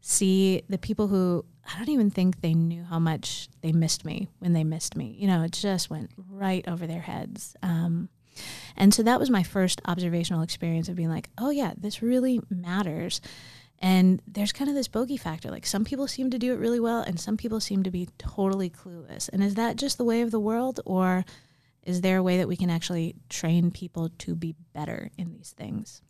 see 0.00 0.62
the 0.68 0.78
people 0.78 1.06
who 1.06 1.44
I 1.64 1.78
don't 1.78 1.90
even 1.90 2.10
think 2.10 2.40
they 2.40 2.54
knew 2.54 2.82
how 2.82 2.98
much 2.98 3.48
they 3.60 3.70
missed 3.70 4.04
me 4.04 4.26
when 4.40 4.52
they 4.52 4.64
missed 4.64 4.96
me. 4.96 5.14
You 5.16 5.28
know, 5.28 5.44
it 5.44 5.52
just 5.52 5.90
went 5.90 6.10
right 6.28 6.66
over 6.66 6.88
their 6.88 7.00
heads. 7.00 7.54
Um, 7.62 8.08
and 8.76 8.92
so 8.92 9.02
that 9.02 9.20
was 9.20 9.30
my 9.30 9.42
first 9.42 9.80
observational 9.84 10.42
experience 10.42 10.88
of 10.88 10.96
being 10.96 11.10
like, 11.10 11.28
oh, 11.38 11.50
yeah, 11.50 11.72
this 11.76 12.02
really 12.02 12.40
matters. 12.50 13.20
And 13.78 14.22
there's 14.26 14.52
kind 14.52 14.70
of 14.70 14.76
this 14.76 14.88
bogey 14.88 15.16
factor. 15.16 15.50
Like 15.50 15.66
some 15.66 15.84
people 15.84 16.06
seem 16.06 16.30
to 16.30 16.38
do 16.38 16.52
it 16.52 16.58
really 16.58 16.80
well, 16.80 17.00
and 17.00 17.18
some 17.18 17.36
people 17.36 17.58
seem 17.60 17.82
to 17.82 17.90
be 17.90 18.08
totally 18.16 18.70
clueless. 18.70 19.28
And 19.32 19.42
is 19.42 19.56
that 19.56 19.76
just 19.76 19.98
the 19.98 20.04
way 20.04 20.22
of 20.22 20.30
the 20.30 20.40
world, 20.40 20.80
or 20.86 21.24
is 21.82 22.00
there 22.00 22.18
a 22.18 22.22
way 22.22 22.38
that 22.38 22.46
we 22.46 22.56
can 22.56 22.70
actually 22.70 23.16
train 23.28 23.72
people 23.72 24.08
to 24.18 24.36
be 24.36 24.54
better 24.72 25.10
in 25.18 25.32
these 25.32 25.52
things? 25.56 26.00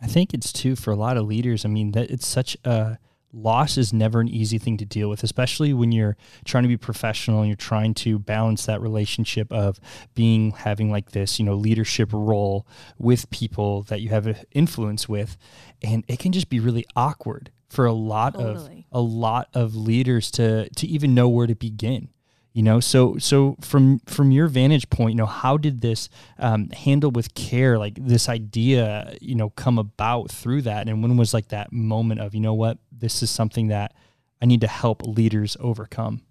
I 0.00 0.08
think 0.08 0.34
it's 0.34 0.52
too 0.52 0.76
for 0.76 0.90
a 0.90 0.96
lot 0.96 1.16
of 1.16 1.24
leaders. 1.24 1.64
I 1.64 1.68
mean, 1.68 1.92
that 1.92 2.10
it's 2.10 2.26
such 2.26 2.56
a 2.64 2.98
loss 3.32 3.78
is 3.78 3.92
never 3.92 4.20
an 4.20 4.28
easy 4.28 4.58
thing 4.58 4.76
to 4.76 4.84
deal 4.84 5.08
with, 5.08 5.22
especially 5.22 5.72
when 5.72 5.92
you're 5.92 6.16
trying 6.44 6.62
to 6.64 6.68
be 6.68 6.76
professional 6.76 7.40
and 7.40 7.48
you're 7.48 7.56
trying 7.56 7.94
to 7.94 8.18
balance 8.18 8.66
that 8.66 8.80
relationship 8.80 9.50
of 9.52 9.80
being 10.14 10.50
having 10.52 10.90
like 10.90 11.12
this, 11.12 11.38
you 11.38 11.44
know, 11.44 11.54
leadership 11.54 12.10
role 12.12 12.66
with 12.98 13.30
people 13.30 13.82
that 13.84 14.00
you 14.00 14.10
have 14.10 14.44
influence 14.52 15.08
with. 15.08 15.36
And 15.82 16.04
it 16.08 16.18
can 16.18 16.32
just 16.32 16.48
be 16.48 16.60
really 16.60 16.84
awkward 16.94 17.50
for 17.68 17.86
a 17.86 17.92
lot 17.92 18.34
totally. 18.34 18.86
of 18.92 19.00
a 19.00 19.00
lot 19.00 19.48
of 19.54 19.74
leaders 19.74 20.30
to 20.32 20.68
to 20.68 20.86
even 20.86 21.14
know 21.14 21.28
where 21.28 21.46
to 21.46 21.54
begin 21.54 22.08
you 22.52 22.62
know? 22.62 22.80
So 22.80 23.16
so 23.18 23.56
from 23.60 24.00
from 24.00 24.30
your 24.30 24.48
vantage 24.48 24.90
point 24.90 25.12
you 25.12 25.16
know 25.16 25.26
how 25.26 25.56
did 25.56 25.80
this 25.80 26.08
um, 26.38 26.68
handle 26.70 27.10
with 27.10 27.34
care 27.34 27.78
like 27.78 27.94
this 28.00 28.28
idea 28.28 29.16
you 29.20 29.34
know 29.34 29.50
come 29.50 29.78
about 29.78 30.30
through 30.30 30.62
that? 30.62 30.88
And 30.88 31.02
when 31.02 31.16
was 31.16 31.34
like 31.34 31.48
that 31.48 31.72
moment 31.72 32.20
of 32.20 32.34
you 32.34 32.40
know 32.40 32.54
what? 32.54 32.78
This 32.90 33.22
is 33.22 33.30
something 33.30 33.68
that 33.68 33.94
i 34.40 34.46
need 34.46 34.60
to 34.60 34.68
help 34.68 35.06
leaders 35.06 35.56
overcome. 35.60 36.22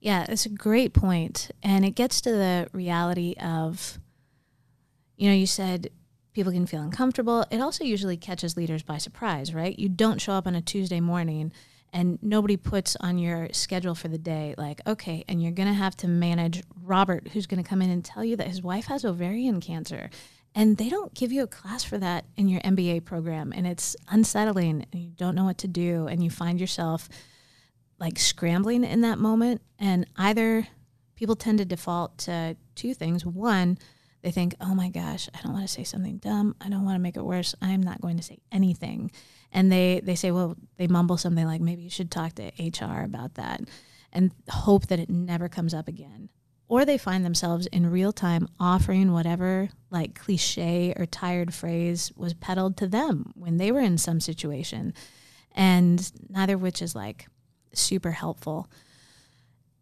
Yeah 0.00 0.26
it's 0.28 0.46
a 0.46 0.50
great 0.50 0.92
point. 0.92 1.50
And 1.62 1.84
it 1.84 1.92
gets 1.92 2.20
to 2.22 2.30
the 2.30 2.68
reality 2.72 3.34
of 3.40 3.98
you 5.16 5.28
know 5.28 5.34
you 5.34 5.46
said 5.46 5.90
people 6.32 6.52
can 6.52 6.66
feel 6.66 6.82
uncomfortable. 6.82 7.44
It 7.50 7.60
also 7.60 7.82
usually 7.82 8.16
catches 8.16 8.56
leaders 8.56 8.82
by 8.82 8.98
surprise 8.98 9.52
right? 9.52 9.78
You 9.78 9.88
don't 9.88 10.20
show 10.20 10.34
up 10.34 10.46
on 10.46 10.54
a 10.54 10.62
tuesday 10.62 11.00
morning 11.00 11.52
and 11.92 12.18
nobody 12.22 12.56
puts 12.56 12.96
on 12.96 13.18
your 13.18 13.48
schedule 13.52 13.94
for 13.94 14.08
the 14.08 14.18
day 14.18 14.54
like 14.58 14.80
okay 14.86 15.24
and 15.28 15.42
you're 15.42 15.52
going 15.52 15.68
to 15.68 15.74
have 15.74 15.96
to 15.96 16.08
manage 16.08 16.62
robert 16.82 17.28
who's 17.28 17.46
going 17.46 17.62
to 17.62 17.68
come 17.68 17.82
in 17.82 17.90
and 17.90 18.04
tell 18.04 18.24
you 18.24 18.36
that 18.36 18.48
his 18.48 18.62
wife 18.62 18.86
has 18.86 19.04
ovarian 19.04 19.60
cancer. 19.60 20.10
And 20.54 20.76
they 20.76 20.88
don't 20.88 21.14
give 21.14 21.30
you 21.30 21.44
a 21.44 21.46
class 21.46 21.84
for 21.84 21.98
that 21.98 22.24
in 22.36 22.48
your 22.48 22.60
mba 22.62 23.04
program 23.04 23.52
and 23.54 23.66
it's 23.66 23.96
unsettling 24.08 24.86
and 24.92 25.02
you 25.02 25.10
don't 25.10 25.34
know 25.34 25.44
what 25.44 25.58
to 25.58 25.68
do 25.68 26.06
and 26.08 26.22
you 26.24 26.30
find 26.30 26.58
yourself 26.58 27.08
like 28.00 28.18
scrambling 28.18 28.84
in 28.84 29.02
that 29.02 29.18
moment. 29.18 29.60
And 29.78 30.06
either 30.16 30.66
people 31.16 31.36
tend 31.36 31.58
to 31.58 31.64
default 31.64 32.18
to 32.18 32.56
two 32.74 32.94
things. 32.94 33.24
One 33.24 33.78
they 34.22 34.32
think 34.32 34.56
oh 34.60 34.74
my 34.74 34.88
gosh 34.88 35.28
i 35.32 35.40
don't 35.42 35.52
want 35.52 35.64
to 35.64 35.72
say 35.72 35.84
something 35.84 36.18
dumb. 36.18 36.56
I 36.60 36.68
don't 36.68 36.84
want 36.84 36.96
to 36.96 37.00
make 37.00 37.16
it 37.16 37.24
worse. 37.24 37.54
I'm 37.62 37.82
not 37.82 38.00
going 38.00 38.16
to 38.16 38.22
say 38.22 38.38
anything 38.50 39.12
and 39.52 39.70
they 39.72 40.00
they 40.04 40.14
say 40.14 40.30
well 40.30 40.56
they 40.76 40.86
mumble 40.86 41.16
something 41.16 41.46
like 41.46 41.60
maybe 41.60 41.82
you 41.82 41.90
should 41.90 42.10
talk 42.10 42.34
to 42.34 42.52
hr 42.58 43.02
about 43.02 43.34
that 43.34 43.62
and 44.12 44.32
hope 44.48 44.86
that 44.86 44.98
it 44.98 45.10
never 45.10 45.48
comes 45.48 45.74
up 45.74 45.88
again. 45.88 46.28
Or 46.66 46.84
they 46.84 46.98
find 46.98 47.24
themselves 47.24 47.66
in 47.68 47.90
real 47.90 48.12
time 48.12 48.46
offering 48.60 49.12
whatever 49.12 49.70
like 49.90 50.18
cliche 50.18 50.92
or 50.96 51.06
tired 51.06 51.54
phrase 51.54 52.12
was 52.14 52.34
peddled 52.34 52.76
to 52.78 52.86
them 52.86 53.32
when 53.34 53.56
they 53.56 53.72
were 53.72 53.80
in 53.80 53.96
some 53.96 54.20
situation. 54.20 54.92
And 55.52 56.10
neither 56.28 56.54
of 56.54 56.62
which 56.62 56.82
is 56.82 56.94
like 56.94 57.26
super 57.72 58.12
helpful. 58.12 58.68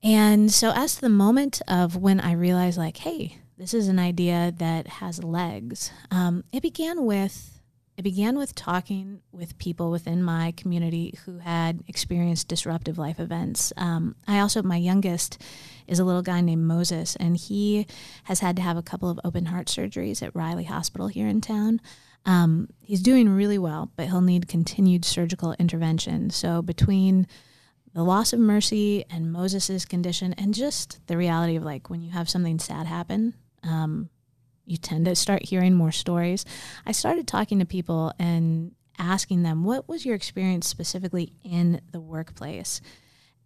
And 0.02 0.52
so 0.52 0.72
as 0.74 0.96
to 0.96 1.00
the 1.00 1.08
moment 1.08 1.60
of 1.66 1.96
when 1.96 2.20
i 2.20 2.30
realized 2.32 2.78
like 2.78 2.98
hey 2.98 3.38
this 3.58 3.74
is 3.74 3.88
an 3.88 3.98
idea 3.98 4.52
that 4.58 4.86
has 4.86 5.24
legs 5.24 5.90
um, 6.10 6.44
it 6.52 6.62
began 6.62 7.04
with 7.04 7.55
it 7.96 8.02
began 8.02 8.36
with 8.36 8.54
talking 8.54 9.20
with 9.32 9.56
people 9.58 9.90
within 9.90 10.22
my 10.22 10.52
community 10.56 11.18
who 11.24 11.38
had 11.38 11.82
experienced 11.88 12.48
disruptive 12.48 12.98
life 12.98 13.18
events. 13.18 13.72
Um, 13.76 14.16
I 14.28 14.40
also, 14.40 14.62
my 14.62 14.76
youngest 14.76 15.40
is 15.86 15.98
a 15.98 16.04
little 16.04 16.22
guy 16.22 16.42
named 16.42 16.64
Moses, 16.64 17.16
and 17.16 17.36
he 17.36 17.86
has 18.24 18.40
had 18.40 18.56
to 18.56 18.62
have 18.62 18.76
a 18.76 18.82
couple 18.82 19.08
of 19.08 19.18
open 19.24 19.46
heart 19.46 19.68
surgeries 19.68 20.22
at 20.22 20.34
Riley 20.36 20.64
Hospital 20.64 21.08
here 21.08 21.26
in 21.26 21.40
town. 21.40 21.80
Um, 22.26 22.68
he's 22.82 23.02
doing 23.02 23.30
really 23.30 23.58
well, 23.58 23.90
but 23.96 24.06
he'll 24.08 24.20
need 24.20 24.46
continued 24.46 25.04
surgical 25.04 25.54
intervention. 25.58 26.28
So, 26.30 26.60
between 26.60 27.26
the 27.94 28.02
loss 28.02 28.34
of 28.34 28.40
mercy 28.40 29.06
and 29.08 29.32
Moses's 29.32 29.86
condition, 29.86 30.34
and 30.34 30.52
just 30.52 30.98
the 31.06 31.16
reality 31.16 31.56
of 31.56 31.62
like 31.62 31.88
when 31.88 32.02
you 32.02 32.10
have 32.10 32.28
something 32.28 32.58
sad 32.58 32.86
happen, 32.86 33.34
um, 33.62 34.10
you 34.66 34.76
tend 34.76 35.06
to 35.06 35.14
start 35.14 35.46
hearing 35.46 35.74
more 35.74 35.92
stories. 35.92 36.44
I 36.84 36.92
started 36.92 37.26
talking 37.26 37.60
to 37.60 37.64
people 37.64 38.12
and 38.18 38.72
asking 38.98 39.42
them, 39.42 39.64
what 39.64 39.88
was 39.88 40.04
your 40.04 40.14
experience 40.14 40.66
specifically 40.66 41.32
in 41.44 41.80
the 41.92 42.00
workplace? 42.00 42.80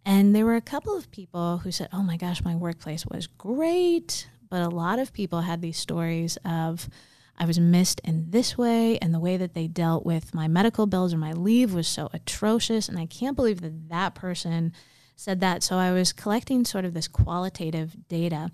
And 0.03 0.35
there 0.35 0.45
were 0.45 0.55
a 0.55 0.61
couple 0.61 0.97
of 0.97 1.11
people 1.11 1.59
who 1.59 1.71
said, 1.71 1.89
oh 1.93 2.01
my 2.01 2.17
gosh, 2.17 2.43
my 2.43 2.55
workplace 2.55 3.05
was 3.05 3.27
great. 3.27 4.27
But 4.49 4.63
a 4.63 4.69
lot 4.69 4.99
of 4.99 5.13
people 5.13 5.41
had 5.41 5.61
these 5.61 5.77
stories 5.77 6.37
of, 6.43 6.89
I 7.37 7.45
was 7.45 7.59
missed 7.59 8.01
in 8.03 8.31
this 8.31 8.57
way, 8.57 8.97
and 8.97 9.13
the 9.13 9.19
way 9.19 9.37
that 9.37 9.53
they 9.53 9.67
dealt 9.67 10.05
with 10.05 10.33
my 10.33 10.47
medical 10.47 10.87
bills 10.87 11.13
or 11.13 11.17
my 11.17 11.33
leave 11.33 11.73
was 11.73 11.87
so 11.87 12.09
atrocious. 12.13 12.89
And 12.89 12.99
I 12.99 13.05
can't 13.05 13.35
believe 13.35 13.61
that 13.61 13.89
that 13.89 14.15
person 14.15 14.73
said 15.15 15.39
that. 15.39 15.63
So 15.63 15.77
I 15.77 15.91
was 15.91 16.13
collecting 16.13 16.65
sort 16.65 16.83
of 16.83 16.93
this 16.93 17.07
qualitative 17.07 17.95
data. 18.07 18.49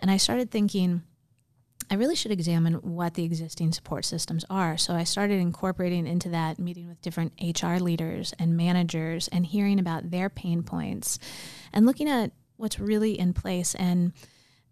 And 0.00 0.10
I 0.10 0.16
started 0.16 0.50
thinking, 0.50 1.02
I 1.90 1.94
really 1.96 2.16
should 2.16 2.30
examine 2.30 2.74
what 2.74 3.14
the 3.14 3.24
existing 3.24 3.72
support 3.72 4.04
systems 4.04 4.44
are. 4.48 4.76
So 4.76 4.94
I 4.94 5.04
started 5.04 5.40
incorporating 5.40 6.06
into 6.06 6.30
that 6.30 6.58
meeting 6.58 6.88
with 6.88 7.00
different 7.02 7.32
HR 7.40 7.76
leaders 7.76 8.32
and 8.38 8.56
managers 8.56 9.28
and 9.28 9.44
hearing 9.44 9.78
about 9.78 10.10
their 10.10 10.30
pain 10.30 10.62
points 10.62 11.18
and 11.72 11.86
looking 11.86 12.08
at 12.08 12.32
what's 12.56 12.80
really 12.80 13.18
in 13.18 13.32
place. 13.32 13.74
And 13.74 14.12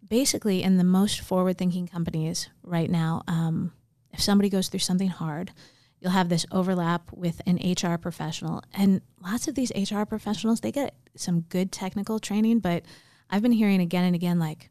basically, 0.07 0.63
in 0.63 0.77
the 0.77 0.83
most 0.83 1.21
forward 1.21 1.57
thinking 1.57 1.87
companies 1.87 2.49
right 2.63 2.89
now, 2.89 3.23
um, 3.27 3.73
if 4.11 4.21
somebody 4.21 4.49
goes 4.49 4.69
through 4.69 4.79
something 4.79 5.09
hard, 5.09 5.51
you'll 5.99 6.11
have 6.11 6.29
this 6.29 6.45
overlap 6.51 7.11
with 7.13 7.41
an 7.45 7.57
HR 7.57 7.97
professional. 7.97 8.63
And 8.73 9.01
lots 9.21 9.47
of 9.47 9.55
these 9.55 9.71
HR 9.75 10.03
professionals, 10.03 10.61
they 10.61 10.71
get 10.71 10.95
some 11.15 11.41
good 11.41 11.71
technical 11.71 12.19
training, 12.19 12.59
but 12.59 12.83
I've 13.29 13.41
been 13.41 13.51
hearing 13.51 13.81
again 13.81 14.03
and 14.03 14.15
again, 14.15 14.37
like, 14.37 14.69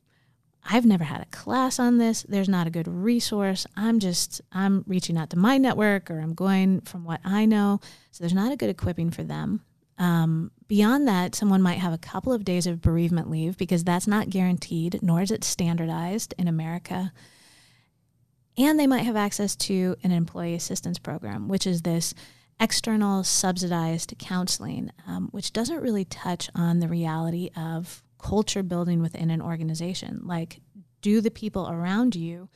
I've 0.64 0.87
never 0.87 1.04
had 1.04 1.21
a 1.21 1.26
class 1.26 1.78
on 1.78 1.99
this. 1.99 2.25
There's 2.28 2.49
not 2.49 2.66
a 2.66 2.71
good 2.71 2.87
resource. 2.87 3.66
I'm 3.76 3.99
just, 3.99 4.40
I'm 4.52 4.85
reaching 4.87 5.19
out 5.19 5.31
to 5.31 5.38
my 5.38 5.59
network 5.59 6.11
or 6.11 6.21
I'm 6.21 6.35
going 6.35 6.83
from 6.83 7.04
what 7.04 7.21
I 7.25 7.47
know. 7.47 7.81
So 8.12 8.23
there's 8.23 8.35
not 8.35 8.52
a 8.52 8.57
good 8.57 8.71
equipping 8.71 9.11
for 9.11 9.25
them. 9.25 9.62
Um, 9.99 10.50
beyond 10.69 11.07
that, 11.09 11.35
someone 11.35 11.62
might 11.62 11.78
have 11.78 11.92
a 11.92 11.99
couple 11.99 12.33
of 12.33 12.45
days 12.45 12.66
of 12.66 12.81
bereavement 12.81 13.31
leave 13.31 13.57
because 13.57 13.85
that's 13.85 14.07
not 14.07 14.31
guaranteed, 14.31 15.00
nor 15.02 15.21
is 15.21 15.31
it 15.31 15.45
standardized 15.45 16.35
in 16.38 16.49
America. 16.49 17.12
And 18.57 18.78
they 18.78 18.87
might 18.87 19.04
have 19.04 19.16
access 19.16 19.57
to 19.57 19.97
an 20.02 20.12
employee 20.12 20.54
assistance 20.54 20.99
program, 20.99 21.49
which 21.49 21.66
is 21.66 21.83
this 21.83 22.14
external 22.61 23.25
subsidized 23.25 24.14
counseling, 24.19 24.90
um, 25.07 25.28
which 25.33 25.52
doesn't 25.52 25.81
really 25.83 26.04
touch 26.04 26.49
on 26.54 26.78
the 26.78 26.88
reality 26.88 27.50
of 27.57 28.02
culture 28.22 28.62
building 28.62 29.02
within 29.02 29.30
an 29.30 29.42
organization. 29.42 30.22
Like, 30.24 30.60
do 31.02 31.20
the 31.20 31.30
people 31.30 31.68
around 31.68 32.14
you 32.14 32.48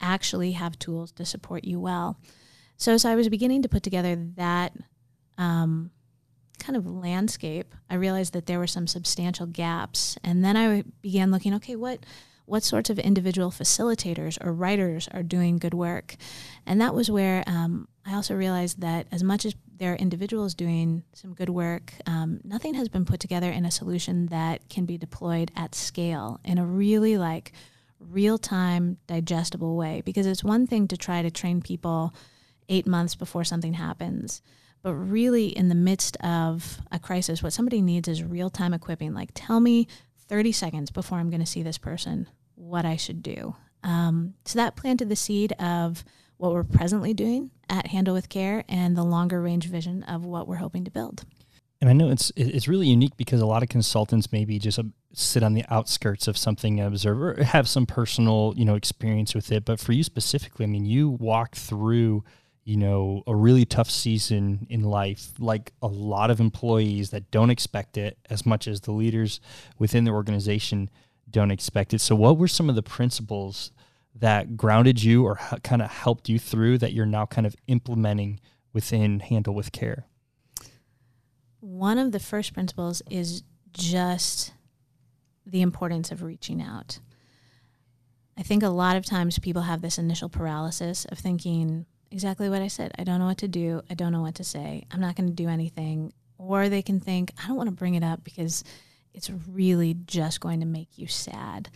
actually 0.00 0.52
have 0.52 0.78
tools 0.78 1.12
to 1.12 1.24
support 1.24 1.64
you 1.64 1.80
well? 1.80 2.18
So, 2.76 2.96
so 2.98 3.10
I 3.10 3.14
was 3.14 3.28
beginning 3.28 3.62
to 3.62 3.68
put 3.68 3.82
together 3.82 4.16
that 4.36 4.74
um, 5.38 5.90
kind 6.58 6.76
of 6.76 6.86
landscape. 6.86 7.74
I 7.88 7.94
realized 7.94 8.32
that 8.34 8.46
there 8.46 8.58
were 8.58 8.66
some 8.66 8.86
substantial 8.86 9.46
gaps, 9.46 10.18
and 10.22 10.44
then 10.44 10.56
I 10.56 10.84
began 11.00 11.30
looking. 11.30 11.54
Okay, 11.54 11.76
what 11.76 12.04
what 12.46 12.62
sorts 12.62 12.90
of 12.90 12.98
individual 12.98 13.50
facilitators 13.50 14.38
or 14.44 14.52
writers 14.52 15.08
are 15.12 15.22
doing 15.22 15.58
good 15.58 15.74
work, 15.74 16.16
and 16.64 16.80
that 16.80 16.94
was 16.94 17.10
where 17.10 17.44
um, 17.46 17.86
I 18.06 18.14
also 18.14 18.34
realized 18.34 18.80
that 18.80 19.06
as 19.12 19.22
much 19.22 19.44
as 19.44 19.54
there 19.78 19.92
are 19.92 19.96
individuals 19.96 20.54
doing 20.54 21.02
some 21.12 21.34
good 21.34 21.48
work. 21.48 21.92
Um, 22.06 22.40
nothing 22.44 22.74
has 22.74 22.88
been 22.88 23.04
put 23.04 23.20
together 23.20 23.50
in 23.50 23.64
a 23.64 23.70
solution 23.70 24.26
that 24.26 24.68
can 24.68 24.86
be 24.86 24.98
deployed 24.98 25.50
at 25.56 25.74
scale 25.74 26.40
in 26.44 26.58
a 26.58 26.64
really 26.64 27.18
like 27.18 27.52
real 27.98 28.38
time, 28.38 28.98
digestible 29.06 29.76
way. 29.76 30.02
Because 30.04 30.26
it's 30.26 30.44
one 30.44 30.66
thing 30.66 30.88
to 30.88 30.96
try 30.96 31.22
to 31.22 31.30
train 31.30 31.60
people 31.60 32.14
eight 32.68 32.86
months 32.86 33.14
before 33.14 33.44
something 33.44 33.74
happens. 33.74 34.42
But 34.82 34.94
really, 34.94 35.48
in 35.48 35.68
the 35.68 35.74
midst 35.74 36.16
of 36.18 36.78
a 36.92 36.98
crisis, 36.98 37.42
what 37.42 37.52
somebody 37.52 37.80
needs 37.80 38.08
is 38.08 38.22
real 38.22 38.50
time 38.50 38.72
equipping. 38.72 39.14
Like, 39.14 39.30
tell 39.34 39.58
me 39.60 39.88
30 40.28 40.52
seconds 40.52 40.90
before 40.90 41.18
I'm 41.18 41.30
going 41.30 41.40
to 41.40 41.46
see 41.46 41.62
this 41.62 41.78
person 41.78 42.28
what 42.54 42.84
I 42.84 42.96
should 42.96 43.22
do. 43.22 43.54
Um, 43.82 44.34
so 44.44 44.58
that 44.58 44.76
planted 44.76 45.08
the 45.08 45.16
seed 45.16 45.52
of 45.60 46.04
what 46.38 46.52
we're 46.52 46.64
presently 46.64 47.14
doing 47.14 47.50
at 47.68 47.88
Handle 47.88 48.14
with 48.14 48.28
Care 48.28 48.64
and 48.68 48.96
the 48.96 49.04
longer 49.04 49.40
range 49.40 49.66
vision 49.66 50.02
of 50.04 50.24
what 50.24 50.48
we're 50.48 50.56
hoping 50.56 50.84
to 50.84 50.90
build. 50.90 51.24
And 51.80 51.90
I 51.90 51.92
know 51.92 52.10
it's 52.10 52.32
it's 52.36 52.68
really 52.68 52.88
unique 52.88 53.16
because 53.18 53.40
a 53.40 53.46
lot 53.46 53.62
of 53.62 53.68
consultants 53.68 54.32
maybe 54.32 54.58
just 54.58 54.80
sit 55.12 55.42
on 55.42 55.52
the 55.52 55.64
outskirts 55.68 56.26
of 56.26 56.36
something 56.38 56.80
observe 56.80 57.20
or 57.20 57.42
have 57.44 57.68
some 57.68 57.84
personal 57.84 58.54
you 58.56 58.64
know 58.64 58.74
experience 58.74 59.34
with 59.34 59.52
it. 59.52 59.64
But 59.64 59.78
for 59.78 59.92
you 59.92 60.02
specifically, 60.02 60.64
I 60.64 60.68
mean, 60.68 60.86
you 60.86 61.10
walk 61.10 61.54
through 61.54 62.24
you 62.66 62.76
know 62.76 63.22
a 63.26 63.34
really 63.34 63.64
tough 63.64 63.90
season 63.90 64.66
in 64.68 64.82
life, 64.82 65.32
like 65.38 65.72
a 65.80 65.86
lot 65.86 66.30
of 66.30 66.40
employees 66.40 67.10
that 67.10 67.30
don't 67.30 67.48
expect 67.48 67.96
it 67.96 68.18
as 68.28 68.44
much 68.44 68.68
as 68.68 68.82
the 68.82 68.92
leaders 68.92 69.40
within 69.78 70.04
the 70.04 70.10
organization 70.10 70.90
don't 71.30 71.50
expect 71.50 71.94
it. 71.94 72.00
So, 72.02 72.14
what 72.14 72.36
were 72.36 72.48
some 72.48 72.68
of 72.68 72.74
the 72.74 72.82
principles 72.82 73.70
that 74.14 74.56
grounded 74.56 75.02
you 75.02 75.24
or 75.24 75.36
kind 75.62 75.80
of 75.80 75.90
helped 75.90 76.28
you 76.28 76.38
through 76.38 76.78
that 76.78 76.92
you're 76.92 77.06
now 77.06 77.24
kind 77.24 77.46
of 77.46 77.56
implementing 77.66 78.40
within 78.74 79.20
Handle 79.20 79.54
with 79.54 79.72
Care? 79.72 80.06
one 81.66 81.98
of 81.98 82.12
the 82.12 82.20
first 82.20 82.54
principles 82.54 83.02
is 83.10 83.42
just 83.72 84.52
the 85.44 85.62
importance 85.62 86.10
of 86.12 86.22
reaching 86.22 86.62
out. 86.62 87.00
I 88.38 88.42
think 88.42 88.62
a 88.62 88.68
lot 88.68 88.96
of 88.96 89.04
times 89.04 89.38
people 89.38 89.62
have 89.62 89.82
this 89.82 89.98
initial 89.98 90.28
paralysis 90.28 91.06
of 91.06 91.18
thinking 91.18 91.86
exactly 92.10 92.48
what 92.48 92.62
I 92.62 92.68
said. 92.68 92.92
I 92.98 93.04
don't 93.04 93.18
know 93.18 93.26
what 93.26 93.38
to 93.38 93.48
do. 93.48 93.82
I 93.90 93.94
don't 93.94 94.12
know 94.12 94.22
what 94.22 94.36
to 94.36 94.44
say. 94.44 94.86
I'm 94.90 95.00
not 95.00 95.16
going 95.16 95.28
to 95.28 95.34
do 95.34 95.48
anything. 95.48 96.12
Or 96.38 96.68
they 96.68 96.82
can 96.82 97.00
think, 97.00 97.32
I 97.42 97.46
don't 97.46 97.56
want 97.56 97.68
to 97.68 97.74
bring 97.74 97.94
it 97.94 98.04
up 98.04 98.22
because 98.24 98.62
it's 99.14 99.30
really 99.48 99.94
just 99.94 100.40
going 100.40 100.60
to 100.60 100.66
make 100.66 100.98
you 100.98 101.06
sad. 101.06 101.70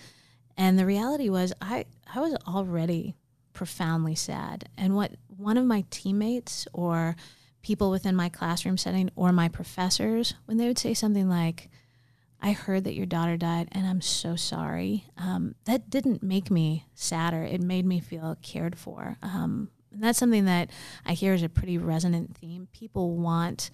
And 0.57 0.79
the 0.79 0.87
reality 0.87 1.31
was 1.31 1.53
I, 1.61 1.87
I 2.15 2.21
was 2.21 2.37
already 2.47 3.17
profoundly 3.53 4.15
sad. 4.15 4.69
And 4.77 4.95
what 4.95 5.13
one 5.29 5.57
of 5.57 5.65
my 5.65 5.85
teammates 5.91 6.67
or 6.73 7.17
people 7.63 7.91
within 7.91 8.15
my 8.15 8.29
classroom 8.29 8.77
setting 8.77 9.11
or 9.17 9.33
my 9.33 9.49
professors 9.49 10.35
when 10.45 10.59
they 10.59 10.67
would 10.67 10.79
say 10.79 10.95
something 10.95 11.29
like, 11.29 11.71
I 12.43 12.53
heard 12.53 12.85
that 12.85 12.95
your 12.95 13.07
daughter 13.07 13.37
died 13.37 13.69
and 13.73 13.87
I'm 13.87 14.01
so 14.01 14.37
sorry. 14.37 15.05
Um, 15.19 15.55
that 15.65 15.91
didn't 15.91 16.23
make 16.23 16.51
me 16.51 16.87
sadder. 16.95 17.43
It 17.43 17.61
made 17.61 17.85
me 17.85 18.01
feel 18.01 18.37
cared 18.43 18.79
for. 18.79 19.19
Um, 19.23 19.69
and 19.93 20.03
that's 20.03 20.19
something 20.19 20.45
that 20.45 20.71
I 21.05 21.13
hear 21.13 21.35
is 21.35 21.43
a 21.43 21.49
pretty 21.49 21.79
resonant 21.79 22.37
theme. 22.37 22.69
People 22.73 23.17
want 23.17 23.71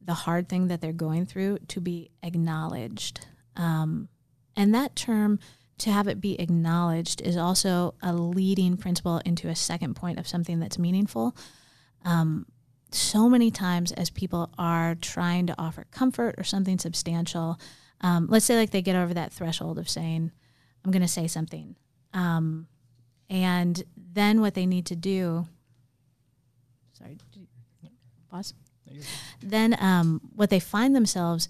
the 0.00 0.14
hard 0.14 0.48
thing 0.48 0.68
that 0.68 0.80
they're 0.80 0.92
going 0.92 1.26
through 1.26 1.58
to 1.68 1.80
be 1.80 2.10
acknowledged. 2.22 3.26
Um, 3.56 4.08
and 4.56 4.74
that 4.74 4.94
term, 4.94 5.38
to 5.78 5.90
have 5.90 6.08
it 6.08 6.20
be 6.20 6.40
acknowledged, 6.40 7.20
is 7.20 7.36
also 7.36 7.94
a 8.02 8.12
leading 8.14 8.76
principle 8.76 9.20
into 9.24 9.48
a 9.48 9.56
second 9.56 9.94
point 9.94 10.18
of 10.18 10.28
something 10.28 10.60
that's 10.60 10.78
meaningful. 10.78 11.36
Um, 12.04 12.46
so 12.92 13.28
many 13.28 13.50
times 13.50 13.92
as 13.92 14.10
people 14.10 14.50
are 14.56 14.94
trying 14.94 15.46
to 15.48 15.54
offer 15.58 15.86
comfort 15.90 16.36
or 16.38 16.44
something 16.44 16.78
substantial, 16.78 17.58
um, 18.00 18.26
let's 18.30 18.44
say 18.44 18.56
like 18.56 18.70
they 18.70 18.82
get 18.82 18.96
over 18.96 19.12
that 19.14 19.32
threshold 19.32 19.78
of 19.78 19.88
saying, 19.88 20.30
I'm 20.84 20.92
going 20.92 21.02
to 21.02 21.08
say 21.08 21.26
something. 21.26 21.74
Um, 22.14 22.68
and 23.28 23.82
then 23.96 24.40
what 24.40 24.54
they 24.54 24.66
need 24.66 24.86
to 24.86 24.96
do, 24.96 25.48
pause. 28.30 28.54
Then 29.42 29.76
um, 29.80 30.20
what 30.34 30.50
they 30.50 30.60
find 30.60 30.94
themselves 30.94 31.48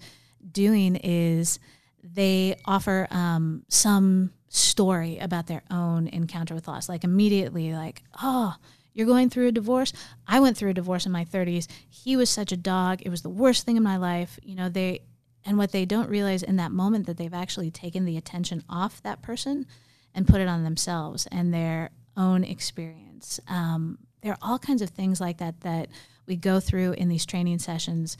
doing 0.51 0.95
is 0.97 1.59
they 2.03 2.55
offer 2.65 3.07
um, 3.11 3.63
some 3.67 4.31
story 4.49 5.17
about 5.19 5.47
their 5.47 5.63
own 5.69 6.07
encounter 6.07 6.55
with 6.55 6.67
loss, 6.67 6.89
like 6.89 7.03
immediately, 7.03 7.73
like, 7.73 8.03
oh, 8.21 8.55
you're 8.93 9.05
going 9.05 9.29
through 9.29 9.47
a 9.47 9.51
divorce. 9.51 9.93
I 10.27 10.39
went 10.39 10.57
through 10.57 10.71
a 10.71 10.73
divorce 10.73 11.05
in 11.05 11.11
my 11.11 11.25
30s. 11.25 11.67
He 11.87 12.15
was 12.15 12.29
such 12.29 12.51
a 12.51 12.57
dog. 12.57 13.01
It 13.03 13.09
was 13.09 13.21
the 13.21 13.29
worst 13.29 13.65
thing 13.65 13.77
in 13.77 13.83
my 13.83 13.97
life. 13.97 14.39
You 14.41 14.55
know, 14.55 14.69
they 14.69 15.01
and 15.45 15.57
what 15.57 15.71
they 15.71 15.85
don't 15.85 16.09
realize 16.09 16.43
in 16.43 16.57
that 16.57 16.71
moment 16.71 17.05
that 17.05 17.15
they've 17.15 17.33
actually 17.33 17.71
taken 17.71 18.03
the 18.03 18.17
attention 18.17 18.63
off 18.67 19.01
that 19.03 19.21
person 19.21 19.65
and 20.13 20.27
put 20.27 20.41
it 20.41 20.47
on 20.47 20.63
themselves 20.63 21.25
and 21.31 21.53
their 21.53 21.91
own 22.17 22.43
experience. 22.43 23.39
Um, 23.47 23.99
there 24.21 24.33
are 24.33 24.37
all 24.41 24.59
kinds 24.59 24.81
of 24.81 24.89
things 24.89 25.21
like 25.21 25.37
that 25.37 25.61
that 25.61 25.89
we 26.27 26.35
go 26.35 26.59
through 26.59 26.93
in 26.93 27.09
these 27.09 27.25
training 27.25 27.59
sessions 27.59 28.17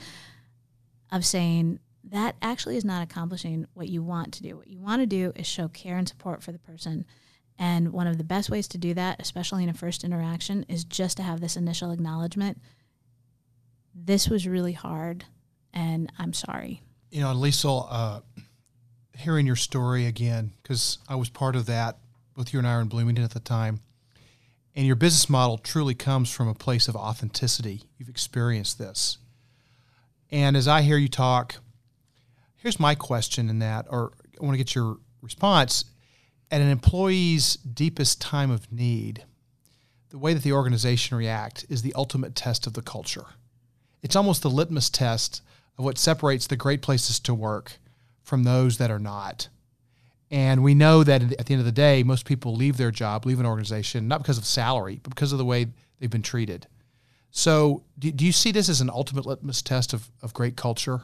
of 1.12 1.24
saying 1.24 1.78
that 2.04 2.36
actually 2.40 2.76
is 2.76 2.84
not 2.84 3.02
accomplishing 3.02 3.66
what 3.74 3.88
you 3.88 4.02
want 4.02 4.32
to 4.34 4.42
do. 4.42 4.56
What 4.56 4.68
you 4.68 4.80
want 4.80 5.02
to 5.02 5.06
do 5.06 5.32
is 5.36 5.46
show 5.46 5.68
care 5.68 5.96
and 5.96 6.08
support 6.08 6.42
for 6.42 6.52
the 6.52 6.58
person 6.58 7.04
and 7.58 7.92
one 7.92 8.06
of 8.06 8.18
the 8.18 8.24
best 8.24 8.50
ways 8.50 8.68
to 8.68 8.78
do 8.78 8.94
that, 8.94 9.20
especially 9.20 9.64
in 9.64 9.68
a 9.68 9.74
first 9.74 10.04
interaction, 10.04 10.64
is 10.68 10.84
just 10.84 11.16
to 11.16 11.22
have 11.24 11.40
this 11.40 11.56
initial 11.56 11.90
acknowledgement. 11.90 12.60
This 13.92 14.28
was 14.28 14.46
really 14.46 14.74
hard, 14.74 15.24
and 15.74 16.12
I'm 16.18 16.32
sorry. 16.32 16.82
You 17.10 17.22
know, 17.22 17.32
Lisa, 17.32 17.68
uh, 17.68 18.20
hearing 19.16 19.44
your 19.44 19.56
story 19.56 20.06
again, 20.06 20.52
because 20.62 20.98
I 21.08 21.16
was 21.16 21.30
part 21.30 21.56
of 21.56 21.66
that, 21.66 21.98
both 22.36 22.52
you 22.52 22.60
and 22.60 22.68
I 22.68 22.76
were 22.76 22.82
in 22.82 22.88
Bloomington 22.88 23.24
at 23.24 23.32
the 23.32 23.40
time, 23.40 23.80
and 24.78 24.86
your 24.86 24.94
business 24.94 25.28
model 25.28 25.58
truly 25.58 25.92
comes 25.92 26.30
from 26.30 26.46
a 26.46 26.54
place 26.54 26.86
of 26.86 26.94
authenticity. 26.94 27.82
You've 27.96 28.08
experienced 28.08 28.78
this. 28.78 29.18
And 30.30 30.56
as 30.56 30.68
I 30.68 30.82
hear 30.82 30.96
you 30.96 31.08
talk, 31.08 31.56
here's 32.54 32.78
my 32.78 32.94
question 32.94 33.50
in 33.50 33.58
that, 33.58 33.86
or 33.90 34.12
I 34.40 34.44
want 34.44 34.54
to 34.54 34.58
get 34.58 34.76
your 34.76 34.98
response 35.20 35.84
at 36.52 36.60
an 36.60 36.68
employee's 36.68 37.54
deepest 37.54 38.20
time 38.20 38.52
of 38.52 38.70
need, 38.70 39.24
the 40.10 40.18
way 40.18 40.32
that 40.32 40.44
the 40.44 40.52
organization 40.52 41.16
reacts 41.16 41.64
is 41.64 41.82
the 41.82 41.94
ultimate 41.94 42.36
test 42.36 42.64
of 42.68 42.74
the 42.74 42.80
culture. 42.80 43.26
It's 44.00 44.14
almost 44.14 44.42
the 44.42 44.48
litmus 44.48 44.90
test 44.90 45.42
of 45.76 45.84
what 45.84 45.98
separates 45.98 46.46
the 46.46 46.56
great 46.56 46.82
places 46.82 47.18
to 47.18 47.34
work 47.34 47.80
from 48.22 48.44
those 48.44 48.78
that 48.78 48.92
are 48.92 49.00
not. 49.00 49.48
And 50.30 50.62
we 50.62 50.74
know 50.74 51.04
that 51.04 51.22
at 51.22 51.46
the 51.46 51.54
end 51.54 51.60
of 51.60 51.64
the 51.64 51.72
day, 51.72 52.02
most 52.02 52.26
people 52.26 52.54
leave 52.54 52.76
their 52.76 52.90
job, 52.90 53.24
leave 53.24 53.40
an 53.40 53.46
organization, 53.46 54.08
not 54.08 54.18
because 54.18 54.36
of 54.36 54.44
salary, 54.44 55.00
but 55.02 55.10
because 55.10 55.32
of 55.32 55.38
the 55.38 55.44
way 55.44 55.68
they've 55.98 56.10
been 56.10 56.22
treated. 56.22 56.66
So, 57.30 57.84
do, 57.98 58.10
do 58.10 58.24
you 58.24 58.32
see 58.32 58.52
this 58.52 58.68
as 58.68 58.80
an 58.80 58.90
ultimate 58.90 59.26
litmus 59.26 59.62
test 59.62 59.92
of, 59.92 60.10
of 60.22 60.34
great 60.34 60.56
culture 60.56 61.02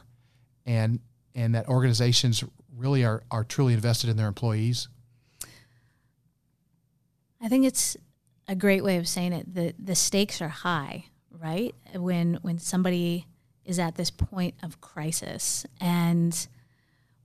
and, 0.65 0.99
and 1.33 1.55
that 1.55 1.67
organizations 1.67 2.43
really 2.75 3.03
are, 3.03 3.23
are 3.31 3.43
truly 3.43 3.73
invested 3.73 4.09
in 4.09 4.17
their 4.17 4.27
employees? 4.27 4.87
I 7.41 7.47
think 7.47 7.65
it's 7.65 7.95
a 8.47 8.55
great 8.55 8.83
way 8.83 8.97
of 8.97 9.07
saying 9.07 9.33
it. 9.33 9.53
The 9.53 9.73
the 9.77 9.95
stakes 9.95 10.41
are 10.41 10.49
high, 10.49 11.05
right? 11.31 11.75
When 11.93 12.39
when 12.41 12.57
somebody 12.59 13.27
is 13.63 13.79
at 13.79 13.95
this 13.95 14.11
point 14.11 14.55
of 14.63 14.81
crisis, 14.81 15.65
and 15.79 16.47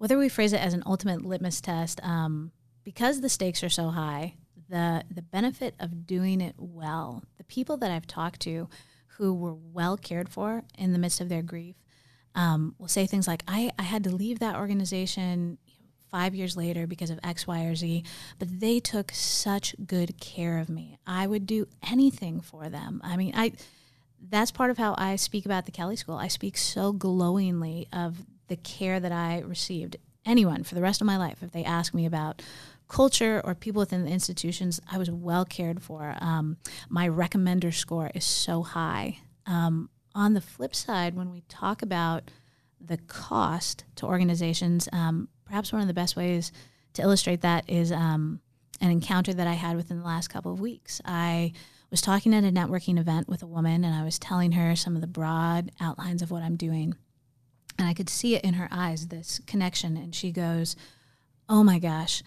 whether 0.01 0.17
we 0.17 0.31
phrase 0.31 0.55
it 0.55 0.63
as 0.63 0.73
an 0.73 0.83
ultimate 0.87 1.27
litmus 1.27 1.61
test, 1.61 2.01
um, 2.03 2.53
because 2.85 3.21
the 3.21 3.29
stakes 3.29 3.63
are 3.63 3.69
so 3.69 3.91
high, 3.91 4.33
the 4.71 5.05
the 5.11 5.21
benefit 5.21 5.75
of 5.79 6.07
doing 6.07 6.41
it 6.41 6.55
well, 6.57 7.23
the 7.37 7.45
people 7.45 7.77
that 7.77 7.91
I've 7.91 8.07
talked 8.07 8.41
to 8.41 8.67
who 9.19 9.35
were 9.35 9.53
well 9.53 9.99
cared 9.99 10.31
for 10.31 10.65
in 10.79 10.95
the 10.95 10.99
midst 10.99 11.21
of 11.21 11.29
their 11.29 11.43
grief 11.43 11.77
um, 12.35 12.75
will 12.79 12.89
say 12.89 13.05
things 13.05 13.29
like, 13.29 13.43
I, 13.47 13.73
I 13.79 13.83
had 13.83 14.03
to 14.05 14.11
leave 14.11 14.39
that 14.39 14.57
organization 14.57 15.59
five 16.11 16.35
years 16.35 16.57
later 16.57 16.87
because 16.87 17.11
of 17.11 17.21
X, 17.23 17.47
Y, 17.47 17.65
or 17.65 17.75
Z, 17.75 18.03
but 18.39 18.49
they 18.59 18.81
took 18.81 19.13
such 19.13 19.75
good 19.87 20.19
care 20.19 20.57
of 20.57 20.71
me. 20.71 20.97
I 21.07 21.27
would 21.27 21.45
do 21.45 21.67
anything 21.87 22.41
for 22.41 22.71
them. 22.71 23.03
I 23.05 23.19
mean, 23.19 23.35
I 23.37 23.53
that's 24.31 24.51
part 24.51 24.71
of 24.71 24.79
how 24.79 24.95
I 24.97 25.17
speak 25.17 25.45
about 25.45 25.67
the 25.67 25.73
Kelley 25.73 25.97
School. 25.97 26.17
I 26.17 26.29
speak 26.29 26.57
so 26.57 26.95
glowingly 26.95 27.87
of 27.93 28.25
the 28.51 28.57
care 28.57 29.01
that 29.01 29.13
I 29.13 29.39
received. 29.41 29.97
Anyone 30.27 30.65
for 30.65 30.75
the 30.75 30.83
rest 30.83 31.01
of 31.01 31.07
my 31.07 31.17
life, 31.17 31.43
if 31.43 31.53
they 31.53 31.65
ask 31.65 31.95
me 31.95 32.05
about 32.05 32.43
culture 32.89 33.41
or 33.45 33.55
people 33.55 33.81
within 33.81 34.05
the 34.05 34.11
institutions, 34.11 34.81
I 34.91 34.99
was 34.99 35.11
well 35.11 35.47
cared 35.47 35.83
for. 35.83 36.15
Um, 36.21 36.59
my 36.91 37.09
recommender 37.09 37.73
score 37.73 38.11
is 38.15 38.25
so 38.25 38.63
high. 38.63 39.19
Um, 39.47 39.89
on 40.15 40.35
the 40.35 40.41
flip 40.41 40.75
side, 40.75 41.15
when 41.15 41.31
we 41.31 41.43
talk 41.49 41.81
about 41.81 42.31
the 42.79 42.99
cost 42.99 43.85
to 43.97 44.07
organizations, 44.07 44.89
um, 44.93 45.29
perhaps 45.45 45.73
one 45.73 45.81
of 45.81 45.89
the 45.89 45.95
best 45.95 46.17
ways 46.17 46.53
to 46.95 47.03
illustrate 47.03 47.41
that 47.43 47.71
is 47.71 47.93
um, 47.93 48.41
an 48.81 48.91
encounter 48.91 49.33
that 49.33 49.47
I 49.47 49.53
had 49.53 49.77
within 49.77 50.01
the 50.01 50.05
last 50.05 50.29
couple 50.29 50.53
of 50.53 50.61
weeks. 50.61 51.01
I 51.05 51.53
was 51.91 52.01
talking 52.01 52.35
at 52.35 52.45
a 52.45 52.49
networking 52.49 52.99
event 52.99 53.29
with 53.29 53.43
a 53.43 53.47
woman, 53.47 53.85
and 53.85 53.95
I 53.95 54.05
was 54.05 54.19
telling 54.19 54.53
her 54.53 54.75
some 54.75 54.97
of 54.97 55.01
the 55.01 55.07
broad 55.07 55.71
outlines 55.81 56.23
of 56.23 56.31
what 56.31 56.43
I'm 56.43 56.57
doing. 56.57 56.95
And 57.81 57.89
I 57.89 57.95
could 57.95 58.11
see 58.11 58.37
it 58.37 58.45
in 58.45 58.55
her 58.55 58.69
eyes, 58.71 59.09
this 59.09 59.41
connection. 59.47 59.97
And 59.97 60.15
she 60.15 60.33
goes, 60.33 60.77
Oh 61.49 61.65
my 61.65 61.79
gosh, 61.79 62.23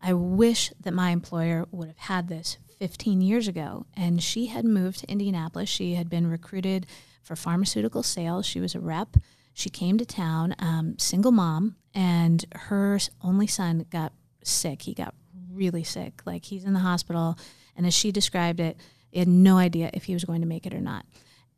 I 0.00 0.12
wish 0.14 0.72
that 0.80 0.94
my 0.94 1.10
employer 1.10 1.66
would 1.72 1.88
have 1.88 1.98
had 1.98 2.28
this 2.28 2.56
15 2.78 3.20
years 3.20 3.48
ago. 3.48 3.84
And 3.96 4.22
she 4.22 4.46
had 4.46 4.64
moved 4.64 5.00
to 5.00 5.10
Indianapolis. 5.10 5.68
She 5.68 5.94
had 5.94 6.08
been 6.08 6.30
recruited 6.30 6.86
for 7.24 7.34
pharmaceutical 7.34 8.04
sales. 8.04 8.46
She 8.46 8.60
was 8.60 8.76
a 8.76 8.80
rep. 8.80 9.16
She 9.54 9.68
came 9.68 9.98
to 9.98 10.06
town, 10.06 10.54
um, 10.60 10.96
single 10.98 11.32
mom, 11.32 11.74
and 11.92 12.44
her 12.52 12.98
only 13.22 13.48
son 13.48 13.86
got 13.90 14.12
sick. 14.44 14.82
He 14.82 14.94
got 14.94 15.16
really 15.52 15.82
sick. 15.82 16.22
Like 16.24 16.44
he's 16.44 16.64
in 16.64 16.74
the 16.74 16.78
hospital. 16.78 17.36
And 17.76 17.86
as 17.86 17.94
she 17.94 18.12
described 18.12 18.60
it, 18.60 18.76
he 19.10 19.18
had 19.18 19.28
no 19.28 19.58
idea 19.58 19.90
if 19.92 20.04
he 20.04 20.14
was 20.14 20.24
going 20.24 20.42
to 20.42 20.46
make 20.46 20.64
it 20.64 20.72
or 20.72 20.80
not. 20.80 21.04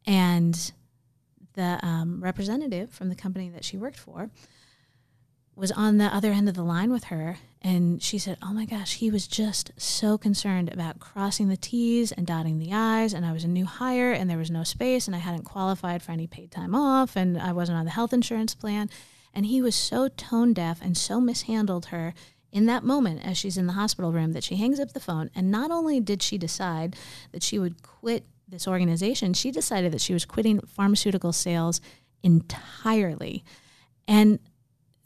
And 0.07 0.73
the 1.55 1.79
um, 1.83 2.23
representative 2.23 2.91
from 2.91 3.09
the 3.09 3.15
company 3.15 3.49
that 3.49 3.65
she 3.65 3.77
worked 3.77 3.99
for 3.99 4.31
was 5.57 5.71
on 5.73 5.99
the 5.99 6.07
other 6.07 6.33
end 6.33 6.49
of 6.49 6.55
the 6.55 6.65
line 6.65 6.91
with 6.91 7.05
her 7.05 7.39
and 7.63 8.03
she 8.03 8.19
said 8.19 8.37
oh 8.43 8.53
my 8.53 8.65
gosh 8.65 8.95
he 8.95 9.11
was 9.11 9.29
just 9.29 9.71
so 9.77 10.19
concerned 10.19 10.73
about 10.73 10.99
crossing 10.99 11.49
the 11.49 11.57
t's 11.57 12.11
and 12.11 12.27
dotting 12.27 12.59
the 12.59 12.73
i's 12.73 13.13
and 13.13 13.25
i 13.25 13.33
was 13.33 13.45
a 13.45 13.49
new 13.49 13.65
hire 13.65 14.11
and 14.11 14.29
there 14.29 14.39
was 14.39 14.51
no 14.51 14.65
space 14.65 15.07
and 15.07 15.15
i 15.15 15.21
hadn't 15.21 15.45
qualified 15.45 16.03
for 16.03 16.11
any 16.11 16.27
paid 16.27 16.51
time 16.51 16.75
off 16.75 17.17
and 17.17 17.41
i 17.41 17.53
wasn't 17.53 17.79
on 17.79 17.85
the 17.85 17.91
health 17.93 18.13
insurance 18.13 18.55
plan. 18.55 18.91
And 19.35 19.47
he 19.47 19.61
was 19.61 19.75
so 19.75 20.09
tone 20.09 20.53
deaf 20.53 20.81
and 20.81 20.97
so 20.97 21.21
mishandled 21.21 21.87
her 21.87 22.15
in 22.53 22.67
that 22.67 22.85
moment 22.85 23.25
as 23.25 23.37
she's 23.37 23.57
in 23.57 23.67
the 23.67 23.73
hospital 23.73 24.13
room 24.13 24.33
that 24.33 24.45
she 24.45 24.55
hangs 24.57 24.79
up 24.79 24.93
the 24.93 25.01
phone 25.01 25.29
and 25.35 25.51
not 25.51 25.73
only 25.73 25.99
did 25.99 26.23
she 26.23 26.39
decide 26.39 26.95
that 27.33 27.43
she 27.43 27.59
would 27.59 27.83
quit 27.83 28.25
this 28.49 28.69
organization 28.69 29.33
she 29.33 29.51
decided 29.51 29.93
that 29.93 30.01
she 30.01 30.13
was 30.13 30.25
quitting 30.25 30.61
pharmaceutical 30.61 31.33
sales 31.33 31.81
entirely 32.23 33.45
and 34.07 34.39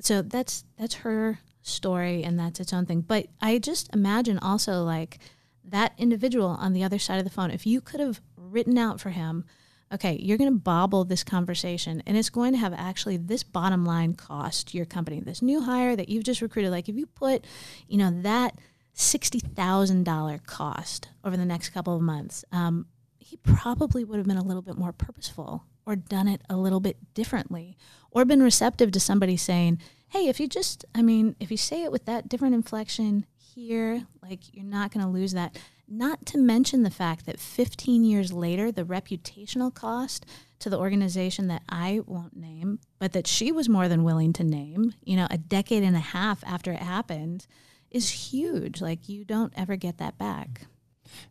so 0.01 0.23
that's 0.23 0.65
that's 0.77 0.97
her 0.97 1.39
story 1.63 2.23
and 2.23 2.39
that's 2.39 2.61
its 2.61 2.73
own 2.73 2.87
thing. 2.87 3.03
But 3.03 3.27
I 3.41 3.59
just 3.59 3.93
imagine 3.95 4.39
also 4.39 4.83
like 4.83 5.19
that 5.65 5.93
individual 5.99 6.49
on 6.49 6.73
the 6.73 6.83
other 6.83 6.99
side 6.99 7.19
of 7.19 7.25
the 7.25 7.31
phone, 7.31 7.51
if 7.51 7.67
you 7.67 7.81
could 7.81 8.01
have 8.01 8.21
written 8.37 8.79
out 8.79 9.01
for 9.01 9.11
him, 9.11 9.45
okay, 9.93 10.19
you're 10.21 10.39
going 10.39 10.53
to 10.53 10.59
bobble 10.59 11.05
this 11.05 11.25
conversation 11.25 12.03
and 12.07 12.17
it's 12.17 12.31
going 12.31 12.53
to 12.53 12.59
have 12.59 12.75
actually 12.75 13.17
this 13.17 13.43
bottom 13.43 13.85
line 13.85 14.15
cost 14.15 14.75
your 14.75 14.87
company. 14.87 15.21
This 15.21 15.43
new 15.43 15.63
hire 15.63 15.97
that 15.97 16.09
you've 16.09 16.25
just 16.25 16.43
recruited, 16.43 16.71
like 16.71 16.89
if 16.89 16.97
you 16.97 17.07
put, 17.07 17.47
you 17.87 17.99
know, 17.99 18.11
that 18.23 18.59
$60,000 18.97 20.47
cost 20.47 21.09
over 21.25 21.37
the 21.37 21.45
next 21.45 21.71
couple 21.71 21.95
of 21.95 22.03
months, 22.03 22.45
um, 22.53 22.87
he 23.29 23.37
probably 23.37 24.05
would 24.05 24.17
have 24.17 24.27
been 24.27 24.39
a 24.39 24.45
little 24.45 24.63
bit 24.63 24.79
more 24.79 24.93
purposeful 24.93 25.65
or 25.85 25.95
done 25.95 26.29
it 26.29 26.41
a 26.49 26.57
little 26.57 26.81
bit 26.81 26.97
differently 27.13 27.77
or 28.11 28.25
been 28.25 28.43
receptive 28.43 28.91
to 28.91 28.99
somebody 28.99 29.37
saying, 29.37 29.79
hey, 30.09 30.29
if 30.29 30.41
you 30.41 30.49
just, 30.49 30.87
I 30.95 31.03
mean, 31.03 31.37
if 31.39 31.51
you 31.51 31.59
say 31.59 31.83
it 31.83 31.93
with 31.93 32.07
that 32.07 32.31
different 32.31 32.55
inflection 32.55 33.27
here, 33.37 34.07
like 34.23 34.55
you're 34.55 34.65
not 34.65 34.95
going 34.95 35.05
to 35.05 35.13
lose 35.13 35.33
that. 35.33 35.59
Not 35.87 36.25
to 36.27 36.39
mention 36.39 36.85
the 36.85 36.91
fact 36.91 37.27
that 37.27 37.39
15 37.39 38.03
years 38.03 38.33
later, 38.33 38.73
the 38.73 38.85
reputational 38.85 39.75
cost 39.75 40.25
to 40.61 40.71
the 40.71 40.79
organization 40.79 41.49
that 41.49 41.63
I 41.69 42.01
won't 42.07 42.35
name, 42.35 42.79
but 42.99 43.13
that 43.13 43.27
she 43.27 43.53
was 43.53 43.69
more 43.69 43.89
than 43.89 44.05
willing 44.05 44.33
to 44.35 44.45
name, 44.45 44.95
you 45.05 45.17
know, 45.17 45.27
a 45.31 45.37
decade 45.37 45.83
and 45.83 45.97
a 45.97 46.01
half 46.01 46.43
after 46.47 46.73
it 46.73 46.81
happened, 46.81 47.47
is 47.91 48.09
huge. 48.09 48.81
Like 48.81 49.07
you 49.07 49.27
don't 49.27 49.53
ever 49.55 49.77
get 49.77 49.99
that 49.99 50.17
back. 50.17 50.63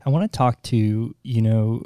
I 0.06 0.10
want 0.10 0.32
to 0.32 0.38
talk 0.38 0.62
to 0.64 1.16
you 1.24 1.42
know 1.42 1.84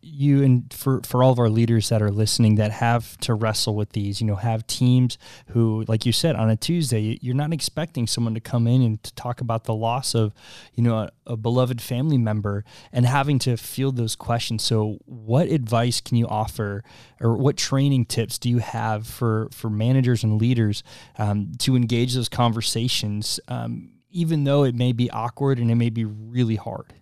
you 0.00 0.42
and 0.42 0.72
for 0.72 1.00
for 1.02 1.22
all 1.22 1.32
of 1.32 1.38
our 1.38 1.48
leaders 1.48 1.88
that 1.88 2.02
are 2.02 2.10
listening 2.10 2.56
that 2.56 2.70
have 2.72 3.16
to 3.18 3.34
wrestle 3.34 3.74
with 3.74 3.90
these. 3.90 4.20
You 4.20 4.26
know, 4.26 4.36
have 4.36 4.66
teams 4.66 5.18
who, 5.48 5.84
like 5.88 6.04
you 6.04 6.12
said, 6.12 6.36
on 6.36 6.50
a 6.50 6.56
Tuesday, 6.56 7.18
you're 7.20 7.34
not 7.34 7.52
expecting 7.52 8.06
someone 8.06 8.34
to 8.34 8.40
come 8.40 8.66
in 8.66 8.82
and 8.82 9.02
to 9.02 9.14
talk 9.14 9.40
about 9.40 9.64
the 9.64 9.74
loss 9.74 10.14
of 10.14 10.32
you 10.74 10.82
know 10.82 10.96
a, 10.98 11.10
a 11.26 11.36
beloved 11.36 11.80
family 11.80 12.18
member 12.18 12.64
and 12.92 13.06
having 13.06 13.38
to 13.40 13.56
field 13.56 13.96
those 13.96 14.16
questions. 14.16 14.62
So, 14.62 14.98
what 15.04 15.48
advice 15.48 16.00
can 16.00 16.16
you 16.16 16.26
offer, 16.26 16.84
or 17.20 17.36
what 17.36 17.56
training 17.56 18.06
tips 18.06 18.38
do 18.38 18.48
you 18.50 18.58
have 18.58 19.06
for 19.06 19.48
for 19.52 19.70
managers 19.70 20.24
and 20.24 20.40
leaders 20.40 20.82
um, 21.18 21.52
to 21.60 21.76
engage 21.76 22.14
those 22.14 22.28
conversations? 22.28 23.40
Um, 23.48 23.92
even 24.12 24.44
though 24.44 24.62
it 24.62 24.74
may 24.74 24.92
be 24.92 25.10
awkward 25.10 25.58
and 25.58 25.70
it 25.70 25.74
may 25.74 25.88
be 25.88 26.04
really 26.04 26.56
hard 26.56 26.92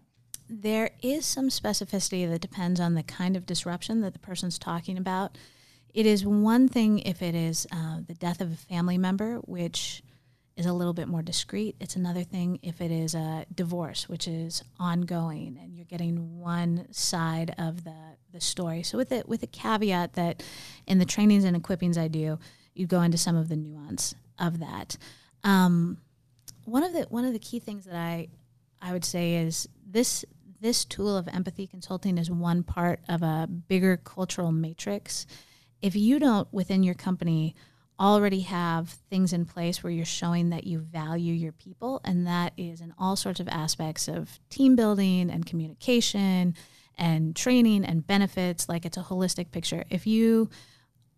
there 0.51 0.91
is 1.01 1.25
some 1.25 1.49
specificity 1.49 2.29
that 2.29 2.41
depends 2.41 2.81
on 2.81 2.95
the 2.95 3.05
kind 3.05 3.37
of 3.37 3.47
disruption 3.47 4.01
that 4.01 4.13
the 4.13 4.19
person's 4.19 4.59
talking 4.59 4.99
about. 4.99 5.39
It 5.95 6.07
is 6.07 6.27
one 6.27 6.69
thing 6.69 6.99
if 7.01 7.23
it 7.23 7.35
is 7.37 7.69
uh, 7.73 8.01
the 8.07 8.15
death 8.15 8.41
of 8.41 8.53
a 8.53 8.57
family 8.57 8.99
member, 8.99 9.37
which 9.37 10.03
is 10.57 10.67
a 10.67 10.73
little 10.73 10.93
bit 10.93 11.09
more 11.09 11.23
discreet. 11.23 11.77
It's 11.81 11.95
another 11.95 12.25
thing 12.25 12.59
if 12.63 12.81
it 12.81 12.91
is 12.91 13.15
a 13.15 13.47
divorce, 13.55 14.09
which 14.09 14.27
is 14.27 14.65
ongoing, 14.79 15.57
and 15.61 15.75
you're 15.75 15.85
getting 15.85 16.39
one 16.41 16.87
side 16.91 17.55
of 17.57 17.85
the 17.85 17.95
the 18.33 18.41
story. 18.41 18.83
So 18.83 18.97
with 18.97 19.11
it 19.11 19.29
with 19.29 19.43
a 19.43 19.49
caveat 19.49 20.15
that 20.15 20.43
in 20.87 20.99
the 20.99 21.05
trainings 21.05 21.45
and 21.45 21.61
equippings 21.61 21.97
I 21.97 22.09
do, 22.09 22.39
you 22.75 22.87
go 22.87 23.03
into 23.03 23.19
some 23.19 23.37
of 23.37 23.49
the 23.49 23.57
nuance 23.57 24.15
of 24.39 24.61
that. 24.61 24.97
Um, 25.43 25.99
one 26.65 26.83
of 26.83 26.93
the 26.93 27.03
one 27.05 27.25
of 27.25 27.33
the 27.33 27.39
key 27.39 27.59
things 27.59 27.87
that 27.87 27.97
I 27.97 28.29
I 28.83 28.93
would 28.93 29.05
say 29.05 29.37
is 29.37 29.69
this 29.87 30.25
this 30.61 30.85
tool 30.85 31.17
of 31.17 31.29
empathy 31.29 31.67
consulting 31.67 32.19
is 32.19 32.31
one 32.31 32.63
part 32.63 33.01
of 33.09 33.23
a 33.23 33.49
bigger 33.49 33.97
cultural 33.97 34.53
matrix. 34.53 35.27
If 35.81 35.97
you 35.97 36.19
don't 36.19 36.53
within 36.53 36.83
your 36.83 36.95
company 36.95 37.55
already 37.99 38.41
have 38.41 38.89
things 39.11 39.33
in 39.33 39.45
place 39.45 39.83
where 39.83 39.93
you're 39.93 40.05
showing 40.05 40.51
that 40.51 40.67
you 40.67 40.79
value 40.79 41.35
your 41.35 41.53
people, 41.53 42.01
and 42.05 42.27
that 42.27 42.53
is 42.57 42.81
in 42.81 42.95
all 42.99 43.17
sorts 43.17 43.41
of 43.41 43.49
aspects 43.49 44.09
of 44.09 44.41
team 44.49 44.75
building 44.75 45.31
and 45.31 45.45
communication 45.45 46.55
and 46.97 47.37
training 47.37 47.85
and 47.85 48.07
benefits, 48.07 48.69
like 48.69 48.85
it's 48.85 48.97
a 48.97 49.03
holistic 49.03 49.51
picture. 49.51 49.85
If 49.91 50.07
you 50.07 50.49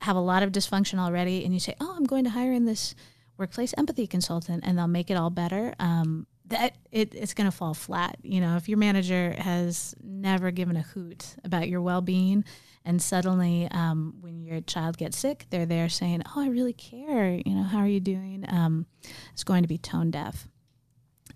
have 0.01 0.17
a 0.17 0.21
lot 0.21 0.43
of 0.43 0.51
dysfunction 0.51 0.99
already 0.99 1.45
and 1.45 1.55
you 1.55 1.61
say, 1.61 1.75
Oh, 1.81 1.95
I'm 1.97 2.05
going 2.05 2.25
to 2.25 2.31
hire 2.31 2.53
in 2.53 2.65
this 2.65 2.95
workplace 3.37 3.73
empathy 3.79 4.07
consultant 4.07 4.65
and 4.67 4.77
they'll 4.77 4.89
make 4.89 5.11
it 5.11 5.17
all 5.17 5.31
better, 5.31 5.75
um, 5.79 6.27
that 6.53 6.77
it, 6.91 7.15
it's 7.15 7.35
going 7.35 7.51
to 7.51 7.57
fall 7.57 7.75
flat. 7.75 8.17
You 8.23 8.41
know, 8.41 8.57
if 8.57 8.69
your 8.69 8.79
manager 8.79 9.35
has 9.38 9.95
never 10.03 10.51
given 10.51 10.77
a 10.77 10.83
hoot 10.83 11.37
about 11.45 11.69
your 11.69 11.81
well 11.81 12.01
being, 12.01 12.45
and 12.85 13.01
suddenly 13.01 13.69
um, 13.71 14.15
when 14.21 14.43
your 14.43 14.61
child 14.61 14.97
gets 14.99 15.19
sick, 15.19 15.47
they're 15.51 15.67
there 15.67 15.88
saying, 15.88 16.23
"Oh, 16.35 16.43
I 16.43 16.49
really 16.49 16.73
care. 16.73 17.35
You 17.35 17.55
know, 17.55 17.62
how 17.65 17.79
are 17.79 17.88
you 17.88 18.01
doing?" 18.01 18.45
Um, 18.49 18.87
it's 19.33 19.45
going 19.45 19.62
to 19.62 19.69
be 19.69 19.79
tone 19.79 20.11
deaf. 20.11 20.49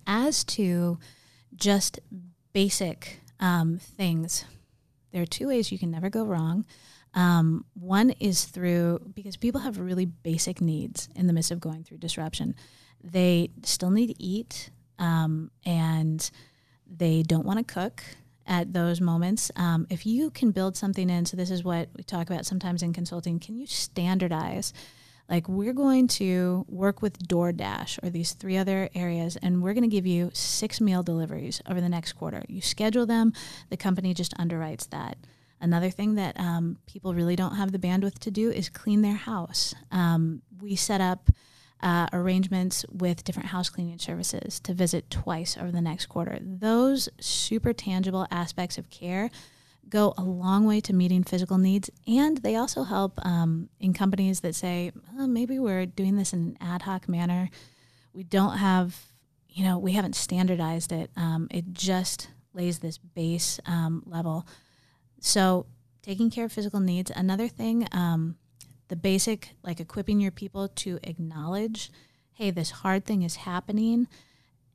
As 0.07 0.45
to 0.45 0.99
just 1.55 1.99
basic 2.53 3.21
um, 3.41 3.79
things, 3.79 4.45
there 5.13 5.23
are 5.23 5.27
two 5.27 5.49
ways 5.49 5.73
you 5.73 5.79
can 5.79 5.91
never 5.91 6.11
go 6.11 6.25
wrong. 6.25 6.65
Um, 7.15 7.65
one 7.73 8.11
is 8.21 8.45
through 8.45 9.01
because 9.15 9.37
people 9.37 9.63
have 9.63 9.79
really 9.79 10.05
basic 10.05 10.61
needs 10.61 11.09
in 11.17 11.27
the 11.27 11.33
midst 11.33 11.51
of 11.51 11.61
going 11.61 11.83
through 11.83 11.99
disruption. 11.99 12.55
They 13.03 13.51
still 13.63 13.91
need 13.91 14.09
to 14.09 14.23
eat 14.23 14.71
um, 14.99 15.51
and 15.65 16.31
they 16.87 17.23
don't 17.23 17.47
want 17.47 17.67
to 17.67 17.75
cook 17.75 18.03
at 18.47 18.73
those 18.73 19.01
moments. 19.01 19.51
Um, 19.57 19.87
if 19.91 20.07
you 20.07 20.31
can 20.31 20.53
build 20.53 20.77
something 20.77 21.11
in, 21.11 21.27
so 21.27 21.37
this 21.37 21.51
is 21.51 21.65
what 21.65 21.89
we 21.97 22.03
talk 22.03 22.31
about 22.31 22.47
sometimes 22.47 22.83
in 22.83 22.93
consulting, 22.93 23.41
can 23.41 23.57
you 23.57 23.67
standardize? 23.67 24.73
Like, 25.29 25.49
we're 25.49 25.73
going 25.73 26.07
to 26.09 26.65
work 26.69 27.03
with 27.03 27.27
DoorDash 27.27 28.03
or 28.05 28.11
these 28.11 28.35
three 28.35 28.57
other 28.57 28.89
areas, 28.95 29.37
and 29.37 29.61
we're 29.61 29.75
going 29.75 29.83
to 29.83 29.89
give 29.89 30.07
you 30.07 30.31
six 30.33 30.81
meal 30.81 31.03
deliveries 31.03 31.61
over 31.69 31.81
the 31.81 31.89
next 31.89 32.13
quarter. 32.13 32.45
You 32.49 32.61
schedule 32.61 33.07
them, 33.07 33.33
the 33.69 33.77
company 33.77 34.15
just 34.15 34.37
underwrites 34.37 34.89
that. 34.91 35.19
Another 35.61 35.91
thing 35.91 36.15
that 36.15 36.39
um, 36.39 36.79
people 36.87 37.15
really 37.15 37.35
don't 37.35 37.57
have 37.57 37.73
the 37.73 37.79
bandwidth 37.79 38.19
to 38.21 38.31
do 38.31 38.51
is 38.51 38.69
clean 38.69 39.03
their 39.03 39.15
house. 39.15 39.75
Um, 39.91 40.43
we 40.61 40.77
set 40.77 41.01
up 41.01 41.31
uh, 41.83 42.07
arrangements 42.13 42.85
with 42.91 43.25
different 43.25 43.49
house 43.49 43.69
cleaning 43.69 43.99
services 43.99 44.61
to 44.61 44.73
visit 44.73 45.11
twice 45.11 45.57
over 45.57 45.71
the 45.71 45.81
next 45.81 46.07
quarter. 46.07 46.39
Those 46.41 47.09
super 47.21 47.73
tangible 47.73 48.27
aspects 48.31 48.79
of 48.79 48.91
care 48.91 49.31
go 49.89 50.15
a 50.19 50.23
long 50.23 50.67
way 50.67 50.81
to 50.81 50.93
meeting 50.93 51.23
physical 51.23 51.59
needs, 51.59 51.91
and 52.07 52.39
they 52.39 52.57
also 52.57 52.83
help 52.83 53.25
um, 53.25 53.69
in 53.79 53.93
companies 53.93 54.41
that 54.41 54.55
say, 54.55 54.91
oh, 55.19 55.27
maybe 55.27 55.59
we're 55.59 55.87
doing 55.87 56.17
this 56.17 56.33
in 56.33 56.41
an 56.41 56.59
ad 56.61 56.83
hoc 56.83 57.09
manner. 57.09 57.51
We 58.13 58.25
don't 58.25 58.57
have, 58.57 58.97
you 59.49 59.65
know, 59.65 59.79
we 59.79 59.93
haven't 59.93 60.17
standardized 60.17 60.93
it. 60.93 61.11
Um, 61.17 61.47
it 61.51 61.73
just 61.73 62.29
lays 62.53 62.79
this 62.81 62.99
base 62.99 63.61
um, 63.67 64.03
level. 64.07 64.47
So, 65.21 65.67
taking 66.03 66.31
care 66.31 66.47
of 66.47 66.53
physical 66.53 66.81
needs. 66.81 67.11
Another 67.15 67.49
thing, 67.49 67.87
um, 67.93 68.37
the 68.89 68.97
basic 68.97 69.51
like 69.63 69.81
equipping 69.81 70.21
your 70.21 70.31
people 70.31 70.69
to 70.69 70.99
acknowledge 71.03 71.91
hey 72.33 72.51
this 72.51 72.71
hard 72.71 73.05
thing 73.05 73.23
is 73.23 73.37
happening. 73.37 74.07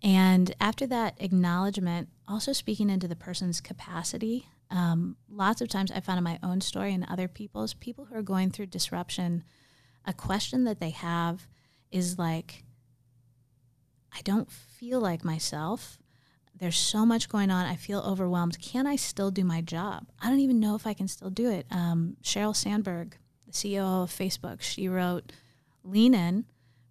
And 0.04 0.56
after 0.60 0.88
that 0.88 1.13
acknowledgement 1.19 2.10
also 2.28 2.54
speaking 2.54 2.89
into 2.89 3.08
the 3.08 3.15
person's 3.15 3.62
capacity 3.62 4.47
um, 4.71 5.17
lots 5.30 5.62
of 5.62 5.67
times 5.67 5.91
i 5.91 6.00
found 6.00 6.17
in 6.17 6.24
my 6.24 6.39
own 6.41 6.62
story 6.62 6.93
and 6.93 7.06
other 7.10 7.28
people's 7.28 7.74
people 7.74 8.06
who 8.06 8.15
are 8.15 8.21
going 8.21 8.50
through 8.50 8.67
disruption 8.67 9.43
a 10.06 10.13
question 10.13 10.63
that 10.63 10.80
they 10.80 10.89
have 10.89 11.47
is 11.91 12.17
like 12.17 12.63
i 14.15 14.21
don't 14.24 14.50
feel 14.82 15.00
like 15.00 15.24
myself. 15.24 16.00
There's 16.58 16.78
so 16.78 17.06
much 17.06 17.30
going 17.30 17.50
on. 17.52 17.65
I 17.65 17.76
feel 17.76 18.02
overwhelmed. 18.02 18.60
Can 18.60 18.88
i 18.88 18.95
still 18.95 19.30
do 19.32 19.43
my 19.43 19.62
job? 19.62 20.08
I 20.19 20.28
don't 20.30 20.39
even 20.39 20.60
know 20.60 20.76
if 20.76 20.88
i 20.88 20.93
can 20.93 21.08
still 21.08 21.30
do 21.30 21.50
it. 21.50 21.67
Um, 21.69 22.17
sheryl 22.24 22.56
sandberg 22.56 23.15
CEO 23.51 24.03
of 24.03 24.11
Facebook, 24.11 24.61
she 24.61 24.87
wrote 24.87 25.31
Lean 25.83 26.13
In. 26.13 26.45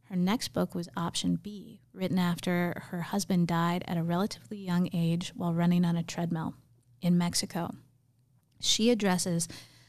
Her 0.04 0.16
next 0.16 0.48
book 0.48 0.74
was 0.74 0.88
Option 0.96 1.36
B, 1.36 1.80
written 1.92 2.18
after 2.18 2.82
her 2.90 3.02
husband 3.02 3.46
died 3.46 3.84
at 3.86 3.96
a 3.96 4.02
relatively 4.02 4.58
young 4.58 4.88
age 4.92 5.32
while 5.36 5.54
running 5.54 5.84
on 5.84 5.96
a 5.96 6.02
treadmill 6.02 6.54
in 7.00 7.16
Mexico. 7.16 7.74
She 8.60 8.90
addresses 8.90 9.46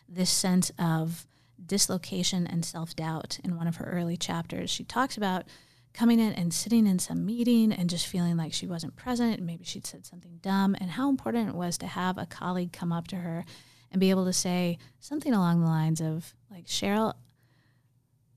this 0.07 0.29
sense 0.29 0.71
of 0.77 1.25
dislocation 1.63 2.45
and 2.45 2.63
self 2.63 2.95
doubt 2.95 3.39
in 3.43 3.55
one 3.55 3.67
of 3.67 3.77
her 3.77 3.85
early 3.85 4.17
chapters. 4.17 4.69
She 4.69 4.83
talks 4.83 5.17
about 5.17 5.45
coming 5.93 6.19
in 6.19 6.33
and 6.33 6.53
sitting 6.53 6.87
in 6.87 6.99
some 6.99 7.25
meeting 7.25 7.71
and 7.71 7.89
just 7.89 8.07
feeling 8.07 8.37
like 8.37 8.53
she 8.53 8.65
wasn't 8.65 8.95
present 8.95 9.41
maybe 9.41 9.65
she'd 9.65 9.85
said 9.85 10.05
something 10.05 10.39
dumb, 10.41 10.75
and 10.79 10.91
how 10.91 11.09
important 11.09 11.49
it 11.49 11.55
was 11.55 11.77
to 11.79 11.87
have 11.87 12.17
a 12.17 12.25
colleague 12.25 12.71
come 12.71 12.91
up 12.91 13.07
to 13.07 13.17
her 13.17 13.43
and 13.91 13.99
be 13.99 14.09
able 14.09 14.25
to 14.25 14.33
say 14.33 14.77
something 14.99 15.33
along 15.33 15.61
the 15.61 15.67
lines 15.67 16.01
of, 16.01 16.33
like, 16.49 16.65
Sheryl, 16.65 17.13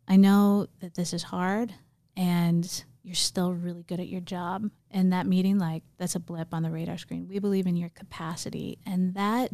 I 0.07 0.17
know 0.17 0.67
that 0.81 0.95
this 0.95 1.13
is 1.13 1.23
hard 1.23 1.73
and 2.17 2.85
you're 3.03 3.15
still 3.15 3.53
really 3.53 3.83
good 3.83 4.01
at 4.01 4.09
your 4.09 4.21
job. 4.21 4.71
And 4.91 5.13
that 5.13 5.27
meeting, 5.27 5.59
like, 5.59 5.83
that's 5.99 6.15
a 6.15 6.21
blip 6.21 6.53
on 6.53 6.63
the 6.63 6.71
radar 6.71 6.99
screen. 6.99 7.29
We 7.29 7.39
believe 7.39 7.67
in 7.67 7.77
your 7.77 7.91
capacity. 7.91 8.79
And 8.87 9.15
that, 9.15 9.53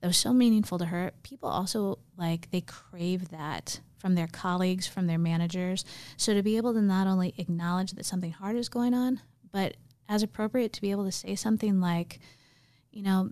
that 0.00 0.06
was 0.06 0.16
so 0.16 0.32
meaningful 0.32 0.78
to 0.78 0.86
her. 0.86 1.12
People 1.22 1.48
also, 1.48 1.98
like, 2.16 2.50
they 2.50 2.62
crave 2.62 3.30
that 3.30 3.80
from 3.98 4.14
their 4.14 4.26
colleagues, 4.26 4.86
from 4.86 5.06
their 5.06 5.18
managers. 5.18 5.84
So 6.16 6.34
to 6.34 6.42
be 6.42 6.56
able 6.56 6.74
to 6.74 6.82
not 6.82 7.06
only 7.06 7.34
acknowledge 7.38 7.92
that 7.92 8.06
something 8.06 8.32
hard 8.32 8.56
is 8.56 8.68
going 8.68 8.94
on, 8.94 9.20
but 9.52 9.76
as 10.08 10.22
appropriate 10.22 10.72
to 10.74 10.82
be 10.82 10.90
able 10.90 11.04
to 11.04 11.12
say 11.12 11.34
something 11.34 11.80
like, 11.80 12.18
you 12.90 13.02
know, 13.02 13.30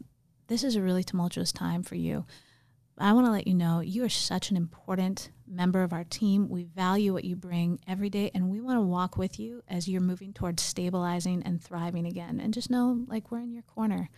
this 0.53 0.65
is 0.65 0.77
a 0.77 0.83
really 0.83 1.03
tumultuous 1.03 1.51
time 1.51 1.83
for 1.83 1.95
you. 1.95 2.27
I 2.99 3.15
want 3.15 3.27
to 3.27 3.33
let 3.33 3.47
you 3.47 3.55
know 3.55 3.81
you 3.81 4.05
are 4.05 4.11
such 4.11 4.51
an 4.51 4.57
important 4.57 5.31
member 5.47 5.83
of 5.83 5.93
our 5.93 6.05
team. 6.05 6.49
We 6.49 6.65
value 6.65 7.13
what 7.13 7.25
you 7.25 7.37
bring 7.37 7.81
every 7.89 8.11
day, 8.11 8.31
and 8.35 8.51
we 8.51 8.61
want 8.61 8.77
to 8.77 8.83
walk 8.83 9.17
with 9.17 9.41
you 9.41 9.63
as 9.67 9.89
you're 9.89 10.03
moving 10.03 10.33
towards 10.33 10.63
stabilizing 10.63 11.43
and 11.43 11.63
thriving 11.63 12.07
again. 12.07 12.39
And 12.39 12.53
just 12.53 12.71
know, 12.71 13.05
like, 13.09 13.31
we're 13.31 13.41
in 13.41 13.53
your 13.53 13.63
corner 13.63 14.11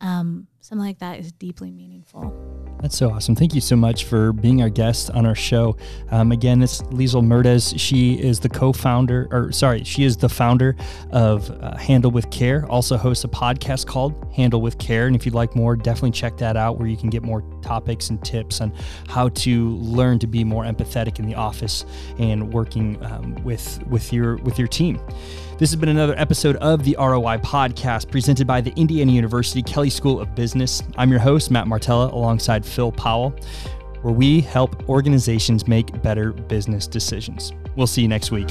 um, 0.00 0.46
something 0.60 0.84
like 0.84 0.98
that 0.98 1.20
is 1.20 1.32
deeply 1.32 1.70
meaningful. 1.70 2.65
That's 2.86 2.98
so 2.98 3.10
awesome. 3.10 3.34
Thank 3.34 3.52
you 3.52 3.60
so 3.60 3.74
much 3.74 4.04
for 4.04 4.32
being 4.32 4.62
our 4.62 4.68
guest 4.68 5.10
on 5.10 5.26
our 5.26 5.34
show. 5.34 5.76
Um, 6.12 6.30
again, 6.30 6.62
it's 6.62 6.82
Liesel 6.82 7.20
Mertes. 7.20 7.74
She 7.76 8.14
is 8.14 8.38
the 8.38 8.48
co-founder, 8.48 9.26
or 9.32 9.50
sorry, 9.50 9.82
she 9.82 10.04
is 10.04 10.16
the 10.16 10.28
founder 10.28 10.76
of 11.10 11.50
uh, 11.50 11.76
Handle 11.78 12.12
with 12.12 12.30
Care. 12.30 12.64
Also 12.70 12.96
hosts 12.96 13.24
a 13.24 13.28
podcast 13.28 13.88
called 13.88 14.32
Handle 14.32 14.60
with 14.60 14.78
Care. 14.78 15.08
And 15.08 15.16
if 15.16 15.26
you'd 15.26 15.34
like 15.34 15.56
more, 15.56 15.74
definitely 15.74 16.12
check 16.12 16.36
that 16.36 16.56
out, 16.56 16.78
where 16.78 16.86
you 16.86 16.96
can 16.96 17.10
get 17.10 17.24
more 17.24 17.42
topics 17.60 18.10
and 18.10 18.24
tips 18.24 18.60
on 18.60 18.72
how 19.08 19.30
to 19.30 19.70
learn 19.78 20.20
to 20.20 20.28
be 20.28 20.44
more 20.44 20.62
empathetic 20.62 21.18
in 21.18 21.26
the 21.26 21.34
office 21.34 21.84
and 22.20 22.52
working 22.52 23.04
um, 23.04 23.34
with 23.42 23.84
with 23.88 24.12
your 24.12 24.36
with 24.36 24.60
your 24.60 24.68
team. 24.68 25.00
This 25.58 25.70
has 25.70 25.76
been 25.76 25.88
another 25.88 26.14
episode 26.18 26.56
of 26.56 26.84
the 26.84 26.94
ROI 26.98 27.38
podcast 27.38 28.10
presented 28.10 28.46
by 28.46 28.60
the 28.60 28.74
Indiana 28.76 29.10
University 29.10 29.62
Kelley 29.62 29.88
School 29.88 30.20
of 30.20 30.34
Business. 30.34 30.82
I'm 30.98 31.08
your 31.08 31.18
host, 31.18 31.50
Matt 31.50 31.66
Martella, 31.66 32.08
alongside 32.08 32.62
Phil 32.62 32.92
Powell, 32.92 33.30
where 34.02 34.12
we 34.12 34.42
help 34.42 34.86
organizations 34.86 35.66
make 35.66 36.02
better 36.02 36.32
business 36.32 36.86
decisions. 36.86 37.54
We'll 37.74 37.86
see 37.86 38.02
you 38.02 38.08
next 38.08 38.30
week. 38.30 38.50